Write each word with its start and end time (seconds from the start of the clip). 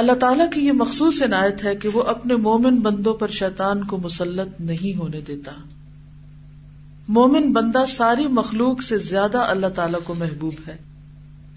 اللہ 0.00 0.12
تعالیٰ 0.12 0.50
کی 0.50 0.60
یہ 0.66 0.72
مخصوص 0.72 1.22
عنایت 1.22 1.64
ہے 1.64 1.76
کہ 1.76 1.88
وہ 1.88 2.02
اپنے 2.02 2.36
مومن 2.36 2.76
بندوں 2.76 3.14
پر 3.14 3.28
شیطان 3.28 3.84
کو 3.84 3.98
مسلط 3.98 4.60
نہیں 4.60 4.98
ہونے 4.98 5.20
دیتا۔ 5.20 5.52
مومن 7.08 7.52
بندہ 7.52 7.84
ساری 7.88 8.26
مخلوق 8.26 8.82
سے 8.82 8.98
زیادہ 8.98 9.38
اللہ 9.38 9.66
تعالیٰ 9.66 10.00
کو 10.04 10.14
محبوب 10.14 10.54
ہے۔ 10.68 10.76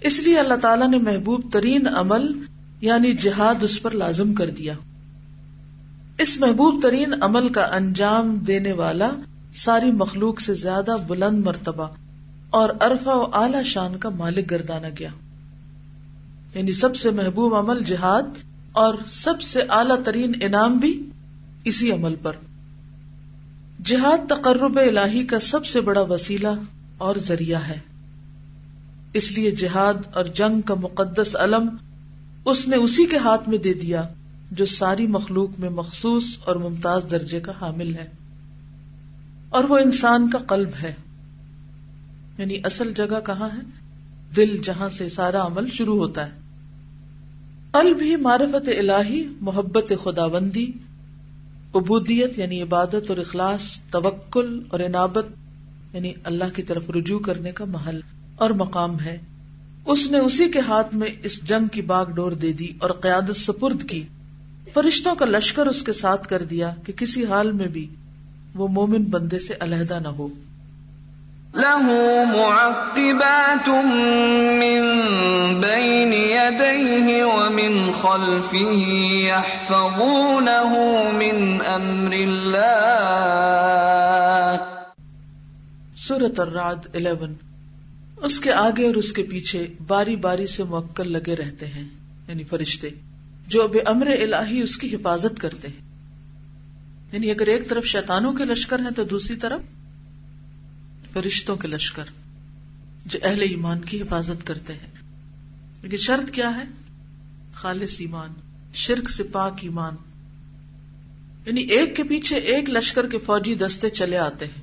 اس 0.00 0.20
لیے 0.20 0.38
اللہ 0.38 0.54
تعالیٰ 0.54 0.88
نے 0.88 0.98
محبوب 0.98 1.40
ترین 1.52 1.86
عمل 1.86 2.32
یعنی 2.80 3.12
جہاد 3.12 3.62
اس 3.62 3.82
پر 3.82 3.90
لازم 3.90 4.34
کر 4.34 4.50
دیا۔ 4.50 4.74
اس 6.18 6.40
محبوب 6.40 6.82
ترین 6.82 7.14
عمل 7.22 7.48
کا 7.48 7.62
انجام 7.62 8.36
دینے 8.36 8.72
والا 8.72 9.10
ساری 9.54 9.90
مخلوق 9.90 10.40
سے 10.40 10.54
زیادہ 10.54 10.96
بلند 11.06 11.46
مرتبہ 11.46 11.88
اور 12.50 12.70
ارفا 12.80 13.14
و 13.14 13.26
اعلی 13.32 13.64
شان 13.64 13.96
کا 13.96 14.08
مالک 14.08 14.50
گردانا 14.50 14.88
گیا۔ 14.98 15.08
یعنی 16.54 16.72
سب 16.72 16.96
سے 16.96 17.10
محبوب 17.10 17.54
عمل 17.54 17.84
جہاد 17.84 18.22
اور 18.72 18.94
سب 19.06 19.42
سے 19.42 19.60
اعلی 19.60 20.02
ترین 20.04 20.32
انعام 20.40 20.78
بھی 20.78 21.02
اسی 21.64 21.92
عمل 21.92 22.14
پر۔ 22.22 22.32
جہاد 23.84 24.18
تقرب 24.28 24.78
الہی 24.78 25.24
کا 25.24 25.40
سب 25.40 25.66
سے 25.66 25.80
بڑا 25.80 26.00
وسیلہ 26.00 26.48
اور 26.98 27.16
ذریعہ 27.16 27.60
ہے۔ 27.60 27.78
اس 29.12 29.32
لیے 29.32 29.50
جہاد 29.50 29.94
اور 30.14 30.24
جنگ 30.24 30.60
کا 30.60 30.74
مقدس 30.74 31.36
علم 31.36 31.76
اس 32.44 32.68
نے 32.68 32.76
اسی 32.76 33.06
کے 33.06 33.16
ہاتھ 33.16 33.48
میں 33.48 33.58
دے 33.58 33.74
دیا 33.74 34.02
جو 34.50 34.66
ساری 34.66 35.06
مخلوق 35.06 35.50
میں 35.58 35.70
مخصوص 35.70 36.38
اور 36.44 36.56
ممتاز 36.56 37.02
درجے 37.10 37.40
کا 37.40 37.52
حامل 37.60 37.94
ہے۔ 37.94 38.08
اور 39.48 39.64
وہ 39.64 39.78
انسان 39.78 40.30
کا 40.30 40.38
قلب 40.38 40.70
ہے۔ 40.82 40.94
یعنی 42.38 42.58
اصل 42.64 42.92
جگہ 42.94 43.20
کہاں 43.26 43.48
ہے؟ 43.54 43.60
دل 44.36 44.56
جہاں 44.64 44.88
سے 44.88 45.08
سارا 45.08 45.46
عمل 45.46 45.70
شروع 45.70 45.96
ہوتا 45.96 46.26
ہے۔ 46.26 46.43
قلب 47.74 48.02
ہی 48.02 48.16
معرفت 48.16 48.68
الہی، 48.78 49.28
محبت 49.40 49.92
خدا 50.04 50.26
بندی 50.26 50.72
عبودیت 51.74 52.38
یعنی 52.38 52.62
عبادت 52.62 53.04
اور 53.08 53.16
اخلاص، 53.16 53.80
توکل 53.90 54.62
اور 54.68 54.80
عنابت 54.80 55.26
یعنی 55.92 56.12
اللہ 56.24 56.44
کی 56.54 56.62
طرف 56.62 56.90
رجوع 56.90 57.18
کرنے 57.18 57.52
کا 57.52 57.64
محل 57.64 58.00
اور 58.36 58.50
مقام 58.50 59.00
ہے۔ 59.00 59.18
اس 59.86 60.10
نے 60.10 60.18
اسی 60.18 60.48
کے 60.48 60.58
ہاتھ 60.60 60.94
میں 60.94 61.08
اس 61.22 61.42
جنگ 61.42 61.68
کی 61.68 61.82
باغ 61.82 62.10
ڈور 62.10 62.32
دے 62.32 62.52
دی 62.52 62.68
اور 62.78 62.90
قیادت 62.90 63.36
سپرد 63.36 63.88
کی۔ 63.88 64.02
فرشتوں 64.72 65.14
کا 65.14 65.24
لشکر 65.24 65.66
اس 65.66 65.82
کے 65.82 65.92
ساتھ 65.92 66.28
کر 66.28 66.42
دیا 66.42 66.74
کہ 66.86 66.92
کسی 66.92 67.24
حال 67.24 67.52
میں 67.52 67.66
بھی 67.66 67.86
وہ 68.54 68.68
مومن 68.68 69.02
بندے 69.02 69.38
سے 69.38 69.54
علیحدہ 69.60 69.98
نہ 70.02 70.08
ہو۔ 70.08 70.28
له 71.54 71.82
معقبات 72.24 73.68
من 74.58 74.80
بين 75.60 76.12
يديه 76.12 77.24
ومن 77.24 77.92
خلفه 77.92 78.78
يحفظونه 79.22 80.72
من 81.12 81.60
امر 81.66 82.12
الله. 82.12 83.14
سورة 85.96 86.34
الرعد 86.38 86.96
11 86.96 87.32
اس 88.16 88.40
کے 88.40 88.52
آگے 88.52 88.86
اور 88.86 88.94
اس 88.94 89.12
کے 89.12 89.22
پیچھے 89.22 89.66
باری 89.86 90.16
باری 90.16 90.46
سے 90.46 90.64
موکل 90.64 91.12
لگے 91.12 91.36
رہتے 91.36 91.66
ہیں 91.66 91.84
یعنی 92.28 92.44
فرشتے، 92.44 92.88
جو 93.46 93.68
بے 93.68 93.80
امر 93.80 94.06
الہی 94.06 94.62
اس 94.62 94.78
کی 94.78 94.94
حفاظت 94.94 95.40
کرتے 95.40 95.68
ہیں۔ 95.68 95.94
یعنی 97.12 97.30
اگر 97.30 97.46
ایک 97.46 97.68
طرف 97.68 97.84
شیطانوں 97.84 98.32
کے 98.32 98.44
لشکر 98.44 98.80
ہیں 98.80 98.90
تو 98.96 99.04
دوسری 99.04 99.36
طرف 99.36 99.60
فرشتوں 101.14 101.56
کے 101.56 101.68
لشکر 101.68 102.04
جو 103.06 103.18
اہل 103.22 103.42
ایمان 103.42 103.80
کی 103.80 104.02
حفاظت 104.02 104.46
کرتے 104.46 104.72
ہیں۔ 104.72 104.90
لیکن 105.82 105.96
شرط 105.96 106.30
کیا 106.30 106.56
ہے؟ 106.56 106.62
خالص 107.52 108.00
ایمان، 108.00 108.32
شرک 108.74 109.10
سے 109.10 109.22
پاک 109.22 109.52
ایمان۔ 109.60 109.94
یعنی 111.46 111.60
ایک 111.60 111.96
کے 111.96 112.04
پیچھے 112.04 112.36
ایک 112.36 112.70
لشکر 112.70 113.08
کے 113.08 113.18
فوجی 113.18 113.54
دستے 113.54 113.90
چلے 113.90 114.18
آتے 114.18 114.46
ہیں۔ 114.46 114.62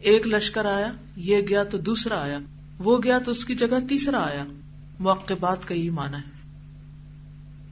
ایک 0.00 0.26
لشکر 0.26 0.64
آیا، 0.64 0.92
یہ 1.16 1.40
گیا 1.48 1.62
تو 1.62 1.78
دوسرا 1.78 2.22
آیا، 2.22 2.38
وہ 2.78 2.98
گیا 3.04 3.18
تو 3.18 3.30
اس 3.30 3.44
کی 3.44 3.54
جگہ 3.54 3.86
تیسرا 3.88 4.18
آیا۔ 4.18 4.44
موقبات 4.98 5.68
کا 5.68 5.74
یہ 5.74 5.90
مانا 5.90 6.18
ہے۔ 6.18 6.48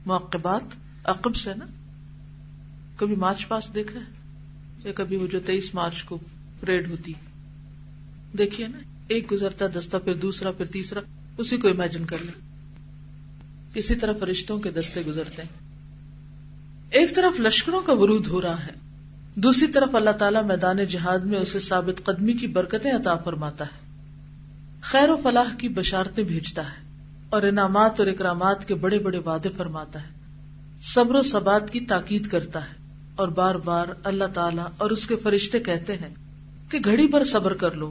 موقبات 0.07 0.63
عقب 1.05 1.37
سے 1.37 1.55
نا؟ 1.55 1.67
کبھی 2.97 3.17
مارچ 3.17 3.49
پاس 3.49 3.71
دیکھا 3.75 4.01
ہے؟ 4.01 4.05
یا 4.85 4.93
کبھی 4.93 5.17
وہ 5.17 5.27
جو 5.27 5.41
تیئیس 5.41 5.75
مارچ 5.75 6.05
کو 6.05 6.19
پریڈ 6.61 6.91
ہوتی۔ 6.91 7.13
دیکھیے 8.39 8.67
نا، 8.69 8.79
ایک 9.09 9.33
گزرتا 9.33 9.67
دستہ، 9.67 9.97
پھر 9.97 10.15
دوسرا، 10.15 10.53
پھر 10.53 10.67
تیسرا، 10.67 11.01
اسی 11.39 11.57
کو 11.57 11.69
امیجن 11.69 12.05
کر 12.05 12.17
لیں۔ 12.21 12.51
اسی 13.75 13.95
طرح 13.95 14.13
فرشتوں 14.21 14.59
کے 14.59 14.71
دستے 14.71 15.03
گزرتے 15.07 15.43
ہیں۔ 15.43 15.71
ایک 16.91 17.17
طرف 17.17 17.41
لشکروں 17.41 17.81
کا 17.81 17.93
ورود 17.93 18.27
ہو 18.27 18.43
رہا 18.43 18.67
ہے، 18.67 18.73
دوسری 19.35 19.67
طرف 19.67 19.95
اللہ 19.95 20.11
تعالیٰ 20.11 20.45
میدان 20.45 20.77
جہاد 20.77 21.19
میں 21.19 21.39
اسے 21.39 21.61
ثابت 21.61 22.05
قدمی 22.05 22.33
کی 22.33 22.47
برکتیں 22.47 22.93
عطا 22.93 23.17
فرماتا 23.17 23.65
ہے۔ 23.65 23.91
خیر 24.81 25.09
و 25.09 25.17
فلاح 25.23 25.57
کی 25.59 25.69
بشارتیں 25.69 26.25
بھیجتا 26.25 26.65
ہے 26.65 26.85
اور 27.31 27.43
انعامات 27.43 28.01
اور 28.01 28.09
اکرامات 28.09 28.69
کے 28.69 28.75
بڑے 28.75 28.99
بڑے 28.99 29.19
وعدے 29.19 29.49
فرماتا 29.49 30.03
ہے۔ 30.03 30.09
صبر 30.83 31.15
و 31.15 31.23
ثبات 31.23 31.71
کی 31.71 31.81
تاکید 31.81 32.27
کرتا 32.27 32.65
ہے 32.65 32.75
اور 33.17 33.29
بار 33.29 33.55
بار 33.55 33.87
اللہ 34.05 34.25
تعالیٰ 34.35 34.67
اور 34.79 34.91
اس 34.91 35.07
کے 35.07 35.17
فرشتے 35.17 35.61
کہتے 35.61 35.97
ہیں 35.97 36.15
کہ 36.71 36.79
گھڑی 36.85 37.09
پر 37.09 37.25
صبر 37.25 37.55
کر 37.55 37.73
لو۔ 37.73 37.91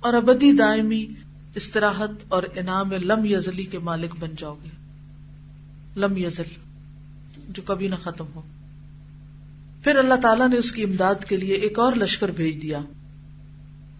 اور 0.00 0.14
ابدی 0.14 0.52
دائمی 0.52 1.06
استراحت 1.54 2.10
اور 2.28 2.42
انعام 2.56 2.92
لم 2.92 3.24
یزلی 3.24 3.64
کے 3.64 3.78
مالک 3.78 4.14
بن 4.20 4.30
جاؤ 4.36 4.56
گے۔ 4.64 4.68
لم 5.96 6.16
یزل، 6.16 6.42
جو 7.48 7.62
کبھی 7.62 7.88
نہ 7.88 7.94
ختم 7.94 8.24
ہو۔ 8.34 8.42
پھر 9.84 9.96
اللہ 9.96 10.14
تعالیٰ 10.14 10.48
نے 10.48 10.56
اس 10.56 10.72
کی 10.72 10.82
امداد 10.82 11.24
کے 11.24 11.36
لیے 11.36 11.54
ایک 11.54 11.78
اور 11.78 11.92
لشکر 11.92 12.28
بھیج 12.28 12.62
دیا۔ 12.62 12.80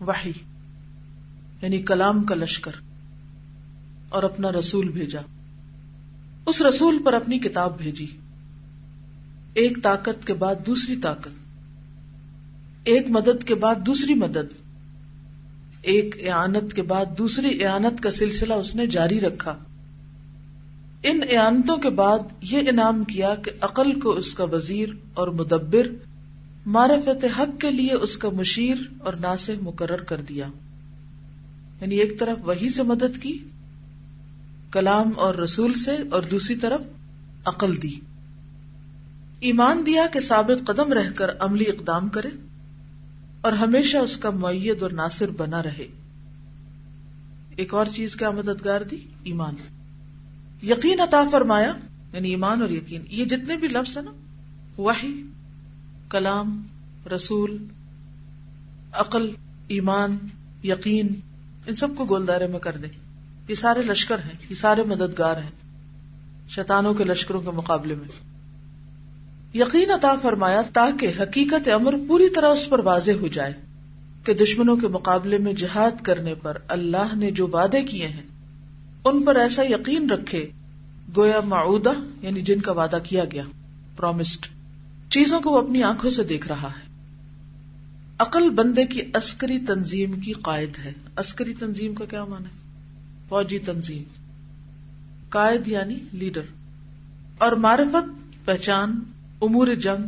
وحی 0.07 0.33
یعنی 1.63 1.79
کلام 1.79 2.25
کا 2.25 2.35
لشکر۔ 2.35 2.73
اور 4.09 4.23
اپنا 4.23 4.53
رسول 4.53 4.89
بھیجا۔ 4.89 5.21
اس 6.47 6.63
رسول 6.63 6.99
پر 7.05 7.13
اپنی 7.13 7.39
کتاب 7.39 7.79
بھیجی۔ 7.79 8.07
ایک 9.55 9.79
طاقت 9.83 10.27
کے 10.27 10.35
بعد 10.35 10.55
دوسری 10.67 10.97
طاقت۔ 10.97 11.29
ایک 12.85 13.11
مدد 13.11 13.45
کے 13.45 13.55
بعد 13.55 13.75
دوسری 13.87 14.15
مدد۔ 14.15 14.68
ایک 15.83 16.29
اعانت 16.29 16.73
کے 16.73 16.83
بعد 16.83 17.05
دوسری 17.19 17.65
اعانت 17.65 18.01
کا 18.01 18.11
سلسلہ 18.11 18.55
اس 18.55 18.75
نے 18.75 18.87
جاری 18.87 19.21
رکھا۔ 19.21 19.57
ان 21.03 21.21
اعانتوں 21.31 21.77
کے 21.77 21.91
بعد 21.91 22.19
یہ 22.41 22.59
انعام 22.59 23.05
کیا 23.05 23.35
کہ 23.35 23.51
عقل 23.61 24.01
کو 24.01 24.11
اس 24.11 24.35
کا 24.35 24.45
وزیر 24.45 24.89
اور 25.15 25.29
مدبر 25.29 25.89
معرفت 26.67 27.25
حق 27.39 27.61
کے 27.61 27.71
لیے 27.71 27.93
اس 27.93 28.19
کا 28.19 28.29
مشیر 28.29 28.77
اور 28.99 29.13
ناصح 29.13 29.53
مقرر 29.63 29.97
کر 29.97 30.21
دیا۔ 30.21 30.47
یعنی 31.81 31.97
ایک 31.97 32.19
طرف 32.19 32.49
وہی 32.49 32.71
سے 32.71 32.83
مدد 32.83 33.23
کی، 33.23 33.39
کلام 34.71 35.11
اور 35.17 35.35
رسول 35.35 35.75
سے، 35.75 35.97
اور 36.11 36.23
دوسری 36.23 36.57
طرف 36.57 36.81
عقل 37.45 37.83
دی۔ 37.83 37.97
ایمان 39.41 39.83
دیا 39.87 40.07
کہ 40.13 40.21
ثابت 40.21 40.67
قدم 40.67 40.93
رہ 40.93 41.11
کر 41.15 41.31
عملی 41.39 41.65
اقدام 41.65 42.09
کرے۔ 42.09 42.48
اور 43.41 43.53
ہمیشہ 43.53 43.97
اس 43.97 44.17
کا 44.17 44.31
معیت 44.31 44.83
اور 44.83 44.91
ناصر 44.91 45.31
بنا 45.31 45.63
رہے۔ 45.63 45.87
ایک 47.57 47.75
اور 47.75 47.87
چیز 47.87 48.17
کیا 48.17 48.31
مددگار 48.31 48.81
دی 48.81 48.97
ایمان۔ 49.23 49.55
یقین 50.63 51.01
عطا 51.01 51.23
فرمایا 51.33 51.75
یعنی 52.13 52.31
ایمان 52.31 52.63
اور 52.63 52.71
یقین۔ 52.71 53.03
یہ 53.11 53.25
جتنے 53.25 53.57
بھی 53.57 53.69
لفظ 53.69 53.97
ہیں 53.97 54.05
نا، 54.05 54.13
وحی، 54.81 55.23
کلام، 56.11 56.67
رسول، 57.15 57.67
عقل، 58.93 59.31
ایمان، 59.69 60.19
یقین، 60.65 61.09
ان 61.67 61.75
سب 61.75 61.89
کو 61.97 62.05
گولدارے 62.05 62.47
میں 62.47 62.59
کر 62.59 62.77
دے 62.77 62.87
یہ 63.49 63.55
سارے 63.55 63.83
لشکر 63.83 64.19
ہیں، 64.19 64.35
یہ 64.51 64.55
سارے 64.55 64.83
مددگار 64.83 65.37
ہیں، 65.37 65.51
شیطانوں 66.49 66.95
کے 66.95 67.05
لشکروں 67.05 67.41
کے 67.41 67.51
مقابلے 67.51 67.95
میں۔ 67.95 68.38
یقین 69.55 69.91
عطا 69.91 70.15
فرمایا 70.23 70.63
تاکہ 70.73 71.13
حقیقت 71.23 71.69
امر 71.69 71.95
پوری 72.09 72.29
طرح 72.29 72.49
اس 72.49 72.69
پر 72.69 72.79
واضح 72.79 73.13
ہو 73.21 73.29
جائے 73.29 73.53
کہ 74.25 74.35
دشمنوں 74.35 74.77
کے 74.77 74.89
مقابلے 74.89 75.39
میں 75.39 75.53
جہاد 75.53 76.01
کرنے 76.01 76.35
پر 76.35 76.59
اللہ 76.69 77.15
نے 77.15 77.31
جو 77.31 77.47
وعدے 77.47 77.83
کیے 77.83 78.07
ہیں، 78.07 78.23
ان 79.05 79.23
پر 79.23 79.37
ایسا 79.37 79.63
یقین 79.63 80.11
رکھے، 80.11 80.51
گویا 81.17 81.41
معودہ 81.41 81.93
یعنی 82.23 82.41
جن 82.41 82.61
کا 82.61 82.73
وعدہ 82.73 82.99
کیا 83.05 83.25
گیا 83.25 83.43
پرومسڈ 83.97 84.47
چیزوں 85.11 85.41
کو 85.41 85.51
وہ 85.51 85.59
اپنی 85.59 85.83
آنکھوں 85.83 86.11
سے 86.11 86.25
دیکھ 86.25 86.49
رہا 86.49 86.69
ہے۔ 86.69 86.89
عقل 88.19 88.51
بندے 88.51 88.87
کی 88.87 89.01
عسکری 89.15 89.59
تنظیم 89.59 90.21
کی 90.21 90.33
قائد 90.33 90.79
ہے۔ 90.79 90.93
عسکری 91.17 91.55
تنظیم 91.55 91.95
کا 91.95 92.05
کیا 92.05 92.25
مانا 92.25 92.49
ہے 92.49 92.71
فوجی 93.29 93.59
تنظیم۔ 93.59 94.03
قائد 95.29 95.69
یعنی 95.69 95.97
لیڈر۔ 96.13 96.43
اور 97.39 97.53
معرفت، 97.53 98.37
پہچان 98.45 99.01
امور 99.43 99.67
جنگ، 99.67 100.05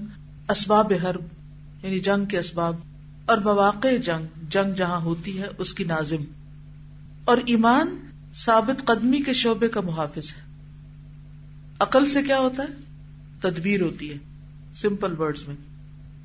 اسباب 0.49 0.93
حرب 1.05 1.21
یعنی 1.82 1.99
جنگ 1.99 2.25
کے 2.25 2.38
اسباب، 2.38 2.77
اور 3.27 3.38
مواقع 3.38 3.97
جنگ 4.03 4.27
جنگ 4.50 4.75
جہاں 4.75 5.00
ہوتی 5.00 5.38
ہے، 5.38 5.47
اس 5.59 5.75
کی 5.75 5.85
نازم۔ 5.85 6.23
اور 7.25 7.38
ایمان 7.47 7.97
ثابت 8.35 8.85
قدمی 8.85 9.23
کے 9.23 9.32
شعبے 9.32 9.69
کا 9.69 9.81
محافظ 9.81 10.35
ہے۔ 10.37 10.43
عقل 11.79 12.06
سے 12.06 12.23
کیا 12.23 12.38
ہوتا 12.38 12.62
ہے؟ 12.62 12.69
تدبیر 13.41 13.81
ہوتی 13.81 14.12
ہے۔ 14.12 14.19
سمپل 14.75 15.21
ورڈز 15.21 15.49
میں، 15.49 15.56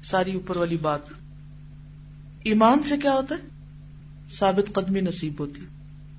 ساری 0.04 0.34
اوپر 0.34 0.58
والی 0.58 0.78
بات۔ 0.78 1.02
ایمان 2.44 2.84
سے 2.84 2.98
کیا 2.98 3.14
ہوتا 3.14 3.36
ہے؟ 3.36 3.48
ثابت 4.30 4.74
قدمی 4.74 5.02
نصیب 5.02 5.34
ہوتی 5.40 5.62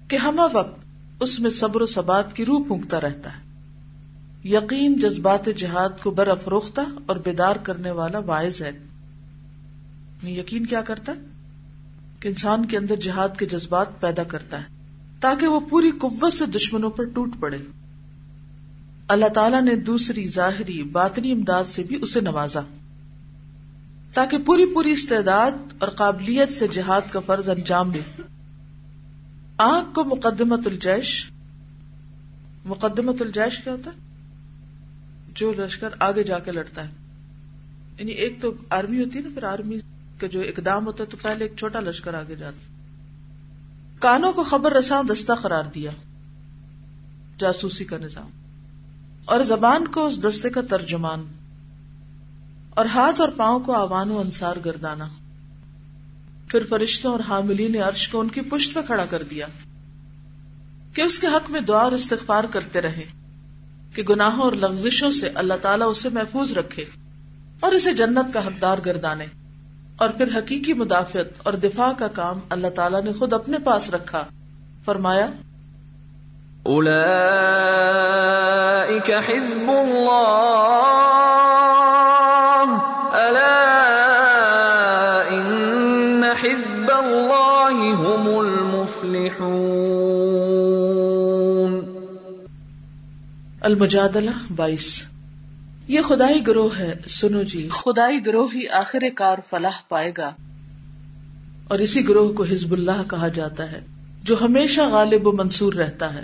کہ 0.08 0.16
ہم 0.16 0.40
وقت 0.52 0.80
اس 1.20 1.40
میں 1.40 1.50
صبر 1.50 1.82
و 1.82 1.86
ثبات 1.86 2.36
کی 2.36 2.44
روح 2.44 2.66
پھونکتا 2.66 3.00
رہتا 3.00 3.36
ہے۔ 3.36 3.45
یقین 4.48 4.98
جذبات 4.98 5.48
جہاد 5.56 5.88
کو 6.02 6.10
برف 6.10 6.48
روختہ 6.48 6.80
اور 7.06 7.16
بیدار 7.16 7.56
کرنے 7.56 7.90
والا 7.90 8.20
باعث 8.20 8.62
ہے۔ 8.62 8.72
یقین 10.22 10.66
کیا 10.66 10.80
کرتا 10.80 11.12
ہے؟ 11.12 11.16
کہ 12.20 12.28
انسان 12.28 12.64
کے 12.64 12.78
اندر 12.78 12.96
جہاد 12.96 13.28
کے 13.38 13.46
جذبات 13.46 14.00
پیدا 14.00 14.22
کرتا 14.22 14.58
ہے، 14.58 14.64
تاکہ 15.20 15.46
وہ 15.46 15.60
پوری 15.60 15.90
قوت 15.90 16.32
سے 16.32 16.46
دشمنوں 16.46 16.90
پر 16.90 17.04
ٹوٹ 17.04 17.30
پڑے۔ 17.40 17.58
اللہ 19.08 19.26
تعالیٰ 19.26 19.62
نے 19.62 19.76
دوسری 19.76 20.28
ظاہری 20.28 20.82
باطنی 20.82 21.32
امداد 21.32 21.64
سے 21.64 21.82
بھی 21.82 21.98
اسے 22.02 22.20
نوازا۔ 22.20 22.60
تاکہ 24.14 24.38
پوری 24.38 24.66
پوری 24.74 24.90
استعداد 24.90 25.52
اور 25.78 25.88
قابلیت 25.88 26.52
سے 26.52 26.68
جہاد 26.68 27.02
کا 27.10 27.20
فرض 27.20 27.48
انجام 27.48 27.90
دے۔ 27.90 28.22
آنکھ 29.58 29.94
کو 29.94 30.04
مقدمت 30.04 30.66
الجیش 30.66 31.30
مقدمت 32.64 33.22
الجیش 33.22 33.58
کیا 33.58 33.72
ہوتا 33.72 33.90
ہے؟ 33.90 34.05
جو 35.36 35.52
لشکر 35.52 35.88
آگے 36.00 36.22
جا 36.22 36.38
کے 36.38 36.52
لڑتا 36.52 36.84
ہے۔ 36.84 36.90
یعنی 37.98 38.12
ایک 38.12 38.42
تو 38.42 38.54
آرمی 38.70 39.04
ہوتی 39.04 39.18
ہے 39.18 39.24
نا، 39.24 39.30
پھر 39.34 39.42
آرمی 39.42 39.78
کا 40.18 40.26
جو 40.26 40.40
اقدام 40.40 40.86
ہوتا 40.86 41.04
ہے 41.04 41.08
تو 41.08 41.16
پہلے 41.22 41.44
ایک 41.44 41.56
چھوٹا 41.56 41.80
لشکر 41.80 42.14
آگے 42.14 42.34
جاتا 42.34 42.56
کانوں 43.98 44.32
کو 44.32 44.44
خبر 44.44 44.72
رساں، 44.72 45.02
دستہ 45.02 45.32
قرار 45.32 45.64
دیا۔ 45.64 45.90
جاسوسی 47.38 47.84
کا 47.84 47.98
نظام۔ 47.98 48.30
اور 49.24 49.40
زبان 49.40 49.88
کو 49.88 50.06
اس 50.06 50.22
دستے 50.22 50.50
کا 50.50 50.60
ترجمان۔ 50.60 51.24
اور 52.70 52.84
ہاتھ 52.84 53.20
اور 53.20 53.28
پاؤں 53.28 53.60
کو 53.60 53.72
آوان 53.72 54.10
و 54.10 54.18
انصار 54.18 54.56
گردانا۔ 54.64 55.08
پھر 56.48 56.64
فرشتوں 56.68 57.12
اور 57.12 57.20
حاملین 57.28 57.82
عرش 57.82 58.08
کو 58.08 58.20
ان 58.20 58.28
کی 58.28 58.40
پشت 58.40 58.74
پہ 58.74 58.80
کھڑا 58.86 59.04
کر 59.06 59.22
دیا 59.22 59.46
کہ 60.94 61.02
اس 61.02 61.18
کے 61.18 61.26
حق 61.26 61.50
میں 61.50 61.60
دعا 61.60 61.82
اور 61.82 61.92
استغفار 61.92 62.44
کرتے 62.44 62.80
رہے۔ 62.80 63.25
کہ 63.96 64.02
گناہوں 64.02 64.44
اور 64.44 64.52
لغزشوں 64.52 65.10
سے 65.10 65.28
اللہ 65.34 65.54
تعالیٰ 65.62 65.90
اسے 65.90 66.08
محفوظ 66.08 66.52
رکھے 66.52 66.84
اور 67.60 67.72
اسے 67.72 67.92
جنت 67.92 68.34
کا 68.34 68.46
حقدار 68.46 68.78
گردانے 68.86 69.26
اور 69.96 70.08
پھر 70.08 70.38
حقیقی 70.38 70.72
مدافعت 70.72 71.26
اور 71.42 71.52
دفاع 71.52 71.92
کا 71.98 72.08
کام 72.08 72.38
اللہ 72.50 72.66
تعالیٰ 72.68 73.02
نے 73.02 73.12
خود 73.12 73.32
اپنے 73.32 73.58
پاس 73.58 73.90
رکھا۔ 73.90 74.24
فرمایا 74.84 75.26
حزب 79.06 79.70
اللہ 79.70 80.46
ان 85.28 86.24
حزب 86.40 86.90
اللہ 86.96 88.02
هم 88.02 88.38
المفلحون۔ 88.38 89.95
المجادلہ 93.66 94.30
بائیس۔ 94.56 95.08
یہ 95.88 96.00
خدائی 96.00 96.46
گروہ 96.46 96.78
ہے 96.78 96.94
سنو 97.08 97.42
جی۔ 97.42 97.68
خدائی 97.72 98.26
گروہ 98.26 98.48
ہی 98.54 98.68
آخر 98.68 98.98
کار 99.16 99.38
فلاح 99.50 99.78
پائے 99.88 100.12
گا۔ 100.18 100.30
اور 101.68 101.78
اسی 101.78 102.08
گروہ 102.08 102.32
کو 102.32 102.42
حزب 102.42 102.72
اللہ 102.72 103.10
کہا 103.10 103.28
جاتا 103.28 103.72
ہے 103.72 103.80
جو 104.22 104.36
ہمیشہ 104.40 104.80
غالب 104.80 105.26
و 105.26 105.32
منصور 105.32 105.72
رہتا 105.72 106.14
ہے۔ 106.14 106.22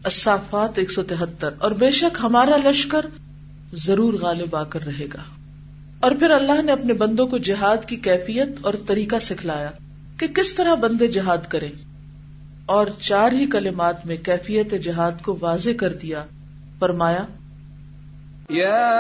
الصافات 0.03 0.79
ایک 0.79 0.91
سو 0.91 1.03
تہتر۔ 1.03 1.49
اور 1.57 1.71
بے 1.71 1.91
شک 1.91 2.17
ہمارا 2.23 2.69
لشکر 2.69 3.05
ضرور 3.73 4.13
غالب 4.13 4.55
آ 4.55 4.63
کر 4.63 4.85
رہے 4.85 5.07
گا۔ 5.13 5.44
اور 6.05 6.13
پھر 6.19 6.31
اللہ 6.31 6.61
نے 6.61 6.71
اپنے 6.71 6.93
بندوں 6.93 7.27
کو 7.27 7.37
جہاد 7.37 7.85
کی 7.85 7.95
کیفیت 7.95 8.47
اور 8.61 8.73
طریقہ 8.87 9.15
سکھلایا 9.21 9.71
کہ 10.17 10.27
کس 10.27 10.55
طرح 10.55 10.75
بندے 10.75 11.07
جہاد 11.07 11.37
کریں۔ 11.49 11.69
اور 12.65 12.87
چار 12.99 13.31
ہی 13.31 13.45
کلمات 13.45 14.05
میں 14.05 14.17
کیفیت 14.17 14.71
جہاد 14.71 15.11
کو 15.23 15.37
واضح 15.41 15.69
کر 15.79 15.93
دیا۔ 15.93 16.23
فرمایا، 16.79 17.23
یا 18.49 18.91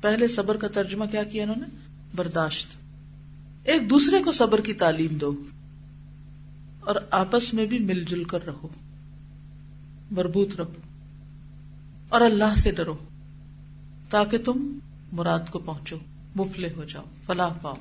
پہلے 0.00 0.28
صبر 0.28 0.56
کا 0.56 0.68
ترجمہ 0.68 1.04
کیا 1.04 1.24
کیا 1.24 1.42
انہوں 1.42 1.56
نے؟ 1.56 1.66
برداشت۔ 2.16 2.87
ایک 3.68 3.90
دوسرے 3.90 4.22
کو 4.22 4.32
صبر 4.32 4.60
کی 4.60 4.72
تعلیم 4.72 5.16
دو 5.16 5.42
اور 6.80 6.96
آپس 7.10 7.54
میں 7.54 7.66
بھی 7.66 7.78
مل 7.78 8.04
جل 8.04 8.24
کر 8.24 8.46
رہو۔ 8.46 8.68
مربوط 10.10 10.56
رہو۔ 10.56 10.72
اور 12.08 12.20
اللہ 12.20 12.54
سے 12.56 12.70
ڈرو۔ 12.70 12.96
تاکہ 14.10 14.38
تم 14.38 14.78
مراد 15.12 15.38
کو 15.50 15.58
پہنچو۔ 15.58 15.96
مفلے 16.36 16.68
ہو 16.76 16.84
جاؤ۔ 16.84 17.04
فلاح 17.26 17.52
پاؤ۔ 17.62 17.74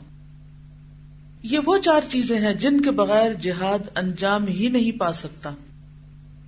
یہ 1.43 1.59
وہ 1.65 1.77
چار 1.77 2.01
چیزیں 2.09 2.39
ہیں 2.39 2.53
جن 2.53 2.81
کے 2.81 2.91
بغیر 2.91 3.33
جہاد 3.33 3.97
انجام 3.97 4.47
ہی 4.47 4.69
نہیں 4.69 4.99
پا 4.99 5.13
سکتا۔ 5.13 5.49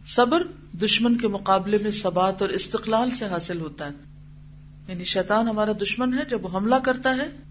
صبر 0.06 0.44
دشمن 0.84 1.18
کے 1.18 1.28
مقابلے 1.28 1.78
میں 1.82 1.92
سبات 1.92 2.42
اور 2.42 2.50
استقلال 2.50 3.12
سے 3.12 3.26
حاصل 3.26 3.62
ہوتا 3.62 3.86
ہے۔ 3.86 4.14
یعنی 4.88 5.04
شیطان 5.04 5.48
ہمارا 5.48 5.72
دشمن 5.82 6.14
ہے، 6.14 6.24
جب 6.30 6.46
وہ 6.46 6.58
حملہ 6.58 6.76
کرتا 6.76 7.18
ہے 7.18 7.49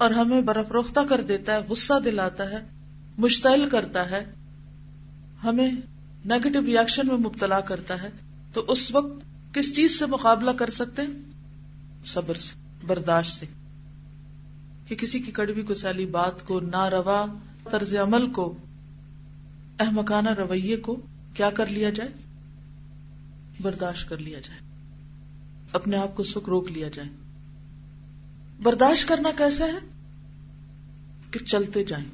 اور 0.00 0.10
ہمیں 0.10 0.40
برف 0.40 0.72
روختہ 0.72 1.00
کر 1.08 1.20
دیتا 1.20 1.52
ہے، 1.52 1.58
غصہ 1.68 1.94
دلاتا 2.04 2.50
ہے، 2.50 2.58
مشتعل 3.18 3.68
کرتا 3.68 4.10
ہے، 4.10 4.24
ہمیں 5.44 5.70
نیگیٹو 6.24 6.60
ریئیکشن 6.60 7.06
میں 7.06 7.16
مبتلا 7.16 7.60
کرتا 7.60 8.02
ہے۔ 8.02 8.10
تو 8.52 8.64
اس 8.68 8.94
وقت 8.94 9.24
کس 9.54 9.76
چیز 9.76 9.98
سے 9.98 10.06
مقابلہ 10.06 10.50
کر 10.50 10.70
سکتے 10.70 11.02
ہیں؟ 11.02 11.32
صبر 12.04 12.34
سے، 12.34 12.54
برداشت 12.86 13.32
سے۔ 13.32 13.46
کہ 14.86 14.96
کسی 14.96 15.18
کی 15.18 15.32
کڑوی 15.32 15.62
کو 15.62 15.74
بات 16.12 16.46
کو 16.46 16.60
نہ 16.60 16.84
روا 16.84 17.26
طرز 17.70 17.96
عمل 17.96 18.30
کو 18.30 18.56
احمکانہ 19.78 20.30
رویے 20.30 20.76
کو 20.76 21.00
کیا 21.34 21.50
کر 21.50 21.66
لیا 21.66 21.90
جائے؟ 21.90 22.10
برداشت 23.60 24.08
کر 24.08 24.16
لیا 24.16 24.40
جائے۔ 24.40 24.60
اپنے 25.72 25.96
آپ 25.96 26.16
کو 26.16 26.22
سکھ 26.22 26.48
روک 26.48 26.70
لیا 26.70 26.88
جائے۔ 26.88 27.29
برداشت 28.62 29.08
کرنا 29.08 29.28
کیسا 29.38 29.66
ہے؟ 29.66 29.78
کہ 31.30 31.38
چلتے 31.38 31.84
جائیں۔ 31.84 32.04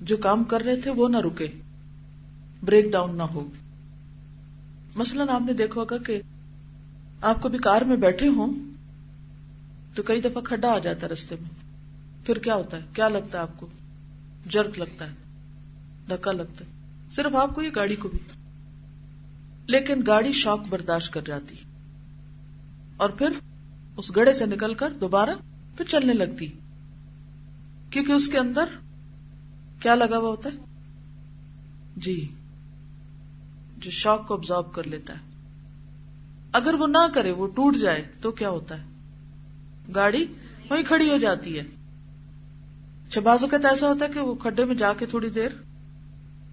جو 0.00 0.16
کام 0.16 0.44
کر 0.44 0.60
رہے 0.60 0.76
تھے 0.76 0.90
وہ 0.90 1.08
نہ 1.08 1.16
رکے۔ 1.16 1.48
بریک 2.62 2.92
ڈاؤن 2.92 3.16
نہ 3.16 3.22
ہو۔ 3.22 3.46
مثلاً 4.96 5.28
آپ 5.28 5.42
نے 5.46 5.52
دیکھا 5.52 5.80
ہوگا 5.80 5.98
کہ 5.98 6.22
آپ 7.20 7.42
کو 7.42 7.48
بھی 7.48 7.58
کار 7.58 7.82
میں 7.82 7.96
بیٹھے 7.96 8.28
ہوں 8.28 8.54
تو 9.94 10.02
کئی 10.02 10.20
دفعہ 10.20 10.42
کھڈا 10.42 10.72
آ 10.72 10.78
جاتا 10.78 11.06
ہے 11.06 11.12
رستے 11.12 11.34
میں۔ 11.40 11.50
پھر 12.26 12.38
کیا 12.38 12.54
ہوتا 12.54 12.76
ہے؟ 12.76 12.82
کیا 12.92 13.08
لگتا 13.08 13.38
ہے 13.38 13.42
آپ 13.42 13.60
کو؟ 13.60 13.66
جرک 14.46 14.78
لگتا 14.78 15.06
ہے۔ 15.06 15.12
دھکا 16.08 16.32
لگتا 16.32 16.64
ہے۔ 16.64 16.70
صرف 17.12 17.34
آپ 17.34 17.54
کو 17.54 17.62
یہ 17.62 17.70
گاڑی 17.76 17.96
کو 17.96 18.08
بھی؟ 18.08 18.18
لیکن 19.66 20.00
گاڑی 20.06 20.32
شوق 20.32 20.60
برداشت 20.68 21.12
کر 21.12 21.20
جاتی۔ 21.20 21.54
اور 22.96 23.10
پھر 23.10 23.28
اس 23.96 24.16
گڑے 24.16 24.32
سے 24.32 24.46
نکل 24.46 24.74
کر 24.74 24.92
دوبارہ 24.92 25.30
پھر 25.76 25.84
چلنے 25.84 26.12
لگتی 26.12 26.46
کیونکہ 27.90 28.12
اس 28.12 28.28
کے 28.28 28.38
اندر 28.38 28.64
کیا 29.80 29.94
لگا 29.94 30.18
ہوا 30.18 30.28
ہوتا 30.28 30.50
ہے؟ 30.50 30.58
جی 31.96 32.34
جو 33.76 33.90
شوق 33.90 34.26
کو 34.26 34.34
ابزارو 34.34 34.62
کر 34.62 34.84
لیتا 34.84 35.12
ہے۔ 35.12 35.18
اگر 36.52 36.74
وہ 36.74 36.86
نہ 36.86 37.06
کرے، 37.14 37.30
وہ 37.30 37.46
ٹوٹ 37.46 37.76
جائے، 37.76 38.04
تو 38.20 38.32
کیا 38.32 38.48
ہوتا 38.48 38.78
ہے؟ 38.78 38.84
گاڑی 39.94 40.26
وہی 40.70 40.82
کھڑی 40.82 41.10
ہو 41.10 41.16
جاتی 41.16 41.58
ہے۔ 41.58 41.62
اچھا، 43.08 43.20
بازو 43.20 43.46
کا 43.46 43.56
ایسا 43.56 43.88
ہوتا 43.88 44.04
ہے 44.04 44.10
کہ 44.14 44.20
وہ 44.20 44.34
کھڈے 44.34 44.64
میں 44.64 44.74
جا 44.74 44.92
کے 44.92 45.06
تھوڑی 45.06 45.30
دیر 45.30 45.50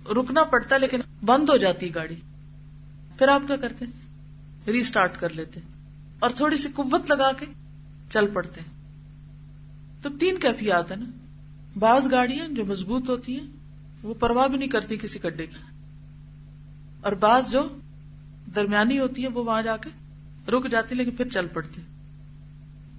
رکنا 0.10 0.44
پڑتا 0.44 0.76
ہے، 0.76 0.80
لیکن 0.80 1.00
بند 1.26 1.50
ہو 1.50 1.58
جاتی 1.58 1.96
گاڑی۔ 1.96 2.16
پھر 3.18 3.28
آپ 3.28 3.42
کیا 3.48 3.56
کرتے 3.56 3.86
ری 4.72 4.80
اسٹارٹ 4.80 5.12
کر 5.20 5.30
لیتے 5.30 5.60
اور 6.20 6.30
تھوڑی 6.36 6.58
سی 6.58 6.70
قوت 6.76 7.12
لگا 7.12 7.32
کے 7.32 7.46
چل 8.10 8.28
پڑتے 8.34 8.62
تو 10.02 10.10
تین 10.10 10.38
کیفیات 10.38 10.92
ہیں 10.92 10.98
نا۔ 10.98 11.06
بعض 11.80 12.12
گاڑیاں 12.12 12.48
جو 12.48 12.66
مضبوط 12.66 13.10
ہوتی 13.10 13.40
ہیں، 13.40 13.48
وہ 14.04 14.14
پرواہ 14.14 14.48
بھی 14.48 14.58
نہیں 14.58 14.70
کرتی 14.70 14.98
کسی 14.98 15.20
کڈے 15.20 15.46
کی۔ 15.46 15.58
اور 17.02 17.12
بعض 17.12 17.52
جو 17.52 17.68
درمیانی 18.56 19.00
ہوتی 19.00 19.24
ہے 19.24 19.28
وہ 19.28 19.44
وہاں 19.44 19.62
جا 19.62 19.78
کے 19.78 19.90
رک 20.52 20.70
جاتی 20.72 20.96
لیکن 20.96 21.12
پھر 21.12 21.28
چل 21.28 21.48
پڑتی 21.48 21.82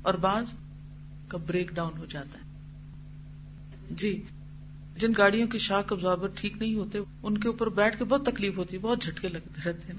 اور 0.03 0.15
بعض 0.15 0.45
کا 1.29 1.39
بریک 1.47 1.75
ڈاؤن 1.75 1.99
ہو 1.99 2.05
جاتا 2.05 2.39
ہے۔ 2.39 2.45
جی 3.91 4.23
جن 4.97 5.13
گاڑیوں 5.19 5.49
کی 5.49 5.59
شاخ 5.59 5.93
ابزاربر 5.93 6.29
ٹھیک 6.35 6.57
نہیں 6.57 6.75
ہوتے، 6.75 6.99
ان 7.23 7.39
کے 7.39 7.49
اوپر 7.49 7.69
بیٹھ 7.69 7.99
کے 7.99 8.05
بہت 8.05 8.27
تکلیف 8.27 8.57
ہوتی 8.57 8.77
ہے، 8.77 8.83
بہت 8.83 9.03
جھٹکے 9.03 9.29
لگتے 9.29 9.61
رہتے 9.65 9.93
ہیں۔ 9.93 9.99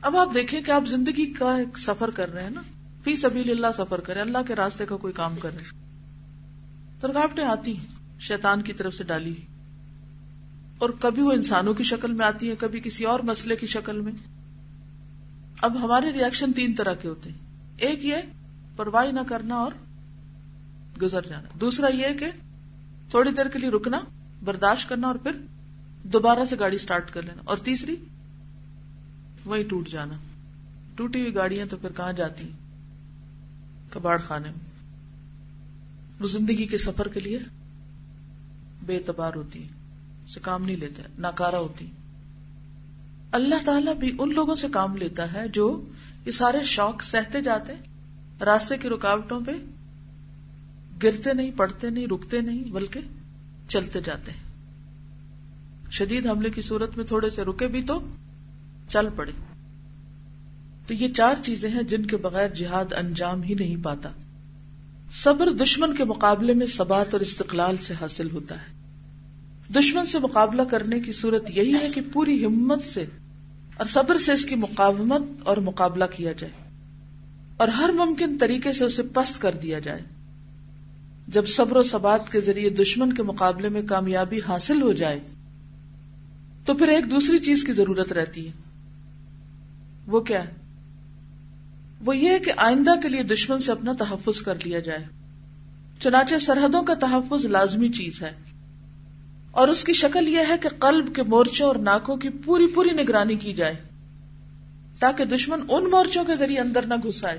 اب 0.00 0.16
آپ 0.16 0.34
دیکھیں 0.34 0.60
کہ 0.60 0.70
آپ 0.70 0.84
زندگی 0.86 1.32
کا 1.32 1.56
ایک 1.56 1.78
سفر 1.78 2.10
کر 2.10 2.32
رہے 2.32 2.42
ہیں 2.42 2.50
نا۔ 2.50 2.62
فی 3.04 3.16
سبیل 3.16 3.50
اللہ 3.50 3.66
سفر 3.74 4.00
کرے 4.00 4.20
اللہ 4.20 4.38
کے 4.46 4.54
راستے 4.54 4.86
کا 4.86 4.96
کوئی 4.96 5.12
کام 5.12 5.36
کر 5.36 5.54
رہے 5.54 5.64
تو 7.00 7.08
رکاوٹیں 7.08 7.44
آتی 7.44 7.76
ہیں، 7.76 7.86
شیطان 8.20 8.62
کی 8.62 8.72
طرف 8.72 8.94
سے 8.94 9.04
ڈالی 9.04 9.34
اور 10.78 10.90
کبھی 11.00 11.22
وہ 11.22 11.32
انسانوں 11.32 11.74
کی 11.74 11.84
شکل 11.84 12.12
میں 12.12 12.26
آتی 12.26 12.50
ہے، 12.50 12.54
کبھی 12.58 12.80
کسی 12.80 13.04
اور 13.04 13.20
مسئلے 13.20 13.56
کی 13.56 13.66
شکل 13.66 14.00
میں۔ 14.00 14.12
اب 15.62 15.84
ہمارے 15.84 16.12
ریئیکشن 16.12 16.52
تین 16.52 16.74
طرح 16.74 16.94
کے 16.94 17.08
ہوتے 17.08 17.30
ہیں۔ 17.30 17.38
ایک 17.78 18.04
یہ 18.04 18.16
پرواہ 18.76 19.12
نہ 19.12 19.20
کرنا 19.28 19.54
اور 19.54 19.72
گزر 21.02 21.22
جانا۔ 21.22 21.48
دوسرا 21.60 21.86
یہ 21.94 22.14
کہ 22.18 22.26
تھوڑی 23.10 23.30
دیر 23.30 23.48
کے 23.48 23.58
لیے 23.58 23.70
رکنا، 23.70 24.00
برداشت 24.44 24.88
کرنا 24.88 25.06
اور 25.06 25.14
پھر 25.14 25.32
دوبارہ 26.04 26.44
سے 26.44 26.56
گاڑی 26.58 26.78
سٹارٹ 26.78 27.10
کر 27.10 27.22
لینا۔ 27.22 27.42
اور 27.44 27.56
تیسری 27.56 27.96
وہی 29.44 29.62
ٹوٹ 29.62 29.88
جانا۔ 29.88 30.14
ٹوٹی 30.96 31.20
ہوئی 31.20 31.34
گاڑیاں 31.34 31.66
تو 31.66 31.76
پھر 31.76 31.92
کہاں 31.92 32.12
جاتی؟ 32.12 32.50
کباڑ 33.90 34.20
خانے 34.20 34.48
میں۔ 34.48 34.73
وہ 36.20 36.28
زندگی 36.28 36.66
کے 36.66 36.78
سفر 36.78 37.08
کے 37.08 37.20
لیے 37.20 37.38
بے 38.86 38.96
اعتبار 38.96 39.32
ہوتی 39.34 39.64
سے 40.28 40.40
کام 40.40 40.64
نہیں 40.64 40.76
لیتے 40.76 41.02
ناکارا 41.18 41.58
ہوتی 41.58 41.86
اللہ 43.32 43.64
تعالیٰ 43.64 43.94
بھی 43.94 44.16
ان 44.18 44.34
لوگوں 44.34 44.54
سے 44.54 44.68
کام 44.68 44.96
لیتا 44.96 45.32
ہے 45.32 45.48
جو 45.48 45.84
یہ 46.26 46.30
سارے 46.30 46.62
شوق 46.62 47.02
سہتے 47.02 47.40
جاتے 47.40 47.72
راستے 48.44 48.76
کی 48.76 48.88
رکاوٹوں 48.88 49.40
پہ 49.46 49.52
گرتے 51.02 51.34
نہیں 51.34 51.50
پڑتے 51.56 51.90
نہیں، 51.90 52.06
رکتے 52.06 52.40
نہیں، 52.40 52.64
بلکہ 52.72 53.00
چلتے 53.68 54.00
جاتے 54.00 54.30
ہیں۔ 54.30 54.44
شدید 55.90 56.26
حملے 56.26 56.50
کی 56.50 56.62
صورت 56.62 56.96
میں 56.96 57.04
تھوڑے 57.04 57.30
سے 57.30 57.42
رکے 57.42 57.68
بھی 57.68 57.82
تو 57.82 58.08
چل 58.88 59.06
پڑے۔ 59.16 59.32
تو 60.86 60.94
یہ 60.94 61.12
چار 61.12 61.34
چیزیں 61.42 61.70
ہیں 61.70 61.82
جن 61.82 62.06
کے 62.06 62.16
بغیر 62.16 62.48
جہاد 62.48 62.92
انجام 62.92 63.42
ہی 63.42 63.54
نہیں 63.54 63.76
پاتا۔ 63.84 64.08
صبر 65.14 65.50
دشمن 65.50 65.94
کے 65.94 66.04
مقابلے 66.04 66.54
میں 66.54 66.66
سبات 66.66 67.14
اور 67.14 67.20
استقلال 67.20 67.76
سے 67.76 67.94
حاصل 68.00 68.30
ہوتا 68.30 68.54
ہے۔ 68.54 68.84
دشمن 69.72 70.06
سے 70.06 70.18
مقابلہ 70.18 70.62
کرنے 70.62 71.00
کی 71.00 71.12
صورت 71.12 71.50
یہی 71.50 71.74
ہے 71.74 71.88
کہ 71.94 72.00
پوری 72.12 72.44
ہمت 72.44 72.82
سے 72.82 73.04
اور 73.76 73.86
صبر 73.86 74.18
سے 74.18 74.32
اس 74.32 74.46
کی 74.46 74.54
مقاومت 74.54 75.22
اور 75.44 75.56
مقابلہ 75.56 76.04
کیا 76.16 76.32
جائے 76.32 76.52
اور 77.56 77.68
ہر 77.68 77.90
ممکن 77.92 78.38
طریقے 78.38 78.72
سے 78.72 78.84
اسے 78.84 79.02
پست 79.02 79.42
کر 79.42 79.54
دیا 79.54 79.78
جائے۔ 79.78 80.00
جب 81.28 81.46
صبر 81.46 81.76
و 81.76 81.82
ثبات 81.82 82.32
کے 82.32 82.40
ذریعے 82.40 82.70
دشمن 82.70 83.12
کے 83.12 83.22
مقابلے 83.22 83.68
میں 83.68 83.82
کامیابی 83.82 84.38
حاصل 84.48 84.82
ہو 84.82 84.92
جائے، 84.92 85.20
تو 86.66 86.74
پھر 86.74 86.88
ایک 86.88 87.10
دوسری 87.10 87.38
چیز 87.38 87.64
کی 87.64 87.72
ضرورت 87.72 88.12
رہتی 88.12 88.46
ہے۔ 88.46 88.52
وہ 90.06 90.20
کیا 90.20 90.44
ہے؟ 90.44 90.63
وہ 92.04 92.16
یہ 92.16 92.38
کہ 92.38 92.52
آئندہ 92.56 93.00
کے 93.00 93.08
لیے 93.08 93.22
دشمن 93.22 93.58
سے 93.58 93.72
اپنا 93.72 93.92
تحفظ 93.92 94.42
کر 94.42 94.54
لیا 94.64 94.80
جائے۔ 94.80 95.04
چنانچہ 96.00 96.34
سرحدوں 96.40 96.82
کا 96.82 96.94
تحفظ 96.94 97.46
لازمی 97.46 97.88
چیز 97.88 98.22
ہے۔ 98.22 98.32
اور 99.50 99.68
اس 99.68 99.84
کی 99.84 99.92
شکل 99.92 100.28
یہ 100.28 100.38
ہے 100.48 100.54
کہ 100.62 100.68
قلب 100.78 101.14
کے 101.14 101.22
مورچوں 101.22 101.66
اور 101.66 101.74
ناکوں 101.74 102.16
کی 102.16 102.28
پوری 102.28 102.66
پوری 102.66 102.90
نگرانی 102.90 103.34
کی 103.34 103.52
جائے، 103.52 103.74
تاکہ 104.98 105.24
دشمن 105.24 105.60
ان 105.68 105.90
مورچوں 105.90 106.24
کے 106.24 106.36
ذریعے 106.36 106.60
اندر 106.60 106.86
نہ 106.86 106.94
گھسائے۔ 107.02 107.38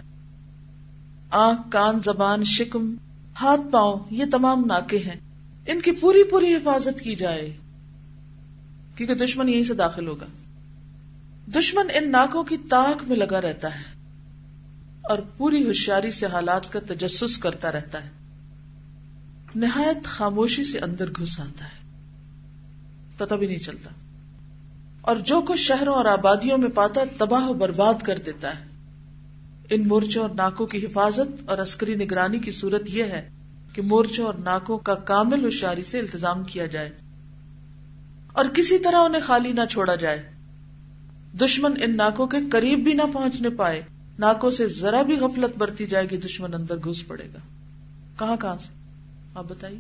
آنکھ، 1.30 1.62
کان، 1.70 2.00
زبان، 2.00 2.44
شکم، 2.44 2.96
ہاتھ، 3.42 3.62
پاؤں، 3.72 4.00
یہ 4.12 4.26
تمام 4.32 4.64
ناکے 4.66 4.98
ہیں۔ 4.98 5.20
ان 5.66 5.82
کی 5.82 5.92
پوری 5.92 6.24
پوری 6.24 6.54
حفاظت 6.54 7.02
کی 7.02 7.16
جائے، 7.16 7.56
کیونکہ 8.96 9.16
دشمن 9.16 9.50
یہیں 9.50 9.64
سے 9.64 9.74
داخل 9.74 10.08
ہوگا۔ 10.08 10.26
دشمن 11.60 11.88
ان 11.94 12.12
ناکوں 12.12 12.44
کی 12.44 12.58
تاک 12.58 13.04
میں 13.08 13.18
لگا 13.18 13.42
رہتا 13.42 13.76
ہے۔ 13.76 13.95
اور 15.10 15.20
پوری 15.38 15.68
ہوشیاری 15.68 16.12
سے 16.12 16.26
حالات 16.26 16.74
کا 16.74 16.80
تجسس 16.80 17.38
کرتا 17.38 17.72
رہتا 17.72 18.04
ہے۔ 18.04 18.10
نہایت 19.56 20.06
خاموشی 20.06 20.64
سے 20.64 20.80
اندر 20.80 21.10
گھس 21.10 21.40
آتا 21.40 21.66
ہے۔ 21.66 21.92
پتہ 23.18 23.36
بھی 23.36 23.48
نہیں 23.48 23.60
چلتا۔ 23.60 23.90
اور 25.02 25.16
جو 25.16 25.42
کچھ 25.42 25.60
شہروں 25.60 25.94
اور 25.94 26.06
آبادیوں 26.06 26.58
میں 26.58 26.70
پاتا 26.70 27.02
تباہ 27.18 27.48
و 27.48 27.54
برباد 27.54 27.94
کر 28.04 28.18
دیتا 28.26 28.60
ہے۔ 28.60 28.66
ان 29.70 29.88
مورچوں 29.88 30.22
اور 30.22 30.30
ناکوں 30.30 30.68
کی 30.68 30.86
حفاظت 30.86 31.50
اور 31.50 31.58
عسکری 31.58 31.96
نگرانی 31.96 32.40
کی 32.40 32.52
صورت 32.52 32.82
یہ 32.88 33.04
ہے 33.04 33.30
کہ 33.74 33.82
مورچوں 33.82 34.26
اور 34.26 34.34
ناکوں 34.34 34.78
کا 34.78 34.96
کامل 34.96 35.46
ہوشیاری 35.46 35.84
سے 35.84 36.00
التظام 36.00 36.44
کیا 36.44 36.66
جائے۔ 36.66 36.90
اور 38.34 38.46
کسی 38.46 38.80
طرح 38.80 38.98
انہیں 38.98 39.22
خالی 39.22 39.52
نہ 39.52 39.62
چھوڑا 39.70 39.96
جائے۔ 39.96 40.30
دشمن 41.42 41.74
ان 41.82 41.98
ناکوں 41.98 42.28
کے 42.28 42.38
قریب 42.52 42.80
بھی 42.80 42.94
نہ 42.94 43.02
پہنچنے 43.14 43.50
پائے۔ 43.50 43.82
ناکوں 44.20 44.52
سے 44.52 44.68
ذرا 44.68 45.02
بھی 45.02 45.20
غفلت 45.20 45.58
برتی 45.58 45.86
جائے 45.86 46.10
گی، 46.10 46.18
دشمن 46.18 46.54
اندر 46.54 46.78
گھس 46.78 47.08
پڑے 47.08 47.28
گا۔ 47.34 47.40
کہاں 48.20 48.38
کہاں 48.38 48.58
سے؟ 48.58 48.74
آپ 49.36 49.46
بتائیے۔ 49.48 49.80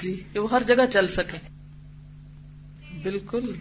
جی 0.00 0.20
کہ 0.32 0.38
وہ 0.38 0.50
ہر 0.50 0.62
جگہ 0.66 0.86
چل 0.92 1.08
سکے۔ 1.08 1.38
بالکل۔ 3.02 3.52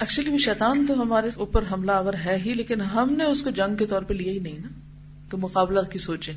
ایکچولی 0.00 0.30
وہ 0.30 0.38
شیطان 0.38 0.86
تو 0.88 1.02
ہمارے 1.02 1.28
اوپر 1.36 1.64
حملہ 1.72 1.92
آور 1.92 2.14
ہے 2.14 2.42
ہی، 2.46 2.54
لیکن 2.54 2.80
ہم 2.80 3.12
نے 3.12 3.24
اس 3.24 3.42
کو 3.42 3.50
جنگ 3.50 3.76
کے 3.76 3.86
طور 3.86 4.02
پہ 4.02 4.14
لیا 4.14 4.32
ہی 4.32 4.38
نہیں 4.38 4.58
نا، 4.58 4.68
کہ 5.30 5.36
مقابلہ 5.36 5.80
کی 5.90 5.98
سوچیں۔ 5.98 6.34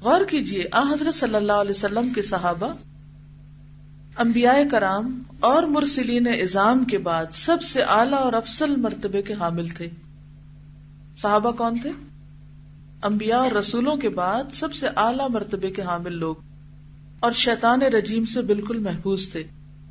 غور 0.00 0.20
کیجیے، 0.28 0.64
آ 0.72 0.92
حضرت 0.92 1.14
صلی 1.14 1.34
اللہ 1.34 1.52
علیہ 1.52 1.70
وسلم 1.70 2.12
کے 2.14 2.22
صحابہ 2.22 2.74
انبیاء 4.18 4.56
کرام 4.70 5.22
اور 5.40 5.62
مرسلین 5.62 6.26
ازام 6.26 6.84
کے 6.84 6.98
بعد 6.98 7.26
سب 7.30 7.62
سے 7.62 7.82
اعلی 7.82 8.14
اور 8.14 8.32
افسل 8.32 8.76
مرتبے 8.76 9.22
کے 9.22 9.34
حامل 9.34 9.68
تھے۔ 9.68 9.88
صحابہ 11.16 11.52
کون 11.52 11.78
تھے؟ 11.78 11.90
انبیاء 13.02 13.38
اور 13.38 13.50
رسولوں 13.50 13.96
کے 13.96 14.08
بعد 14.08 14.44
سب 14.52 14.74
سے 14.74 14.86
اعلی 14.96 15.32
مرتبے 15.32 15.70
کے 15.70 15.82
حامل 15.82 16.12
لوگ۔ 16.12 16.36
اور 17.20 17.32
شیطان 17.32 17.82
رجیم 17.82 18.24
سے 18.24 18.42
بالکل 18.42 18.78
محفوظ 18.78 19.28
تھے۔ 19.28 19.42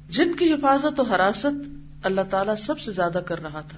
جن 0.10 0.34
کی 0.34 0.54
حفاظت 0.54 1.00
و 1.00 1.04
حراست 1.04 1.70
اللہ 2.04 2.22
تعالیٰ 2.22 2.56
سب 2.56 2.80
سے 2.80 2.92
زیادہ 2.92 3.22
کر 3.26 3.42
رہا 3.42 3.62
تھا۔ 3.62 3.78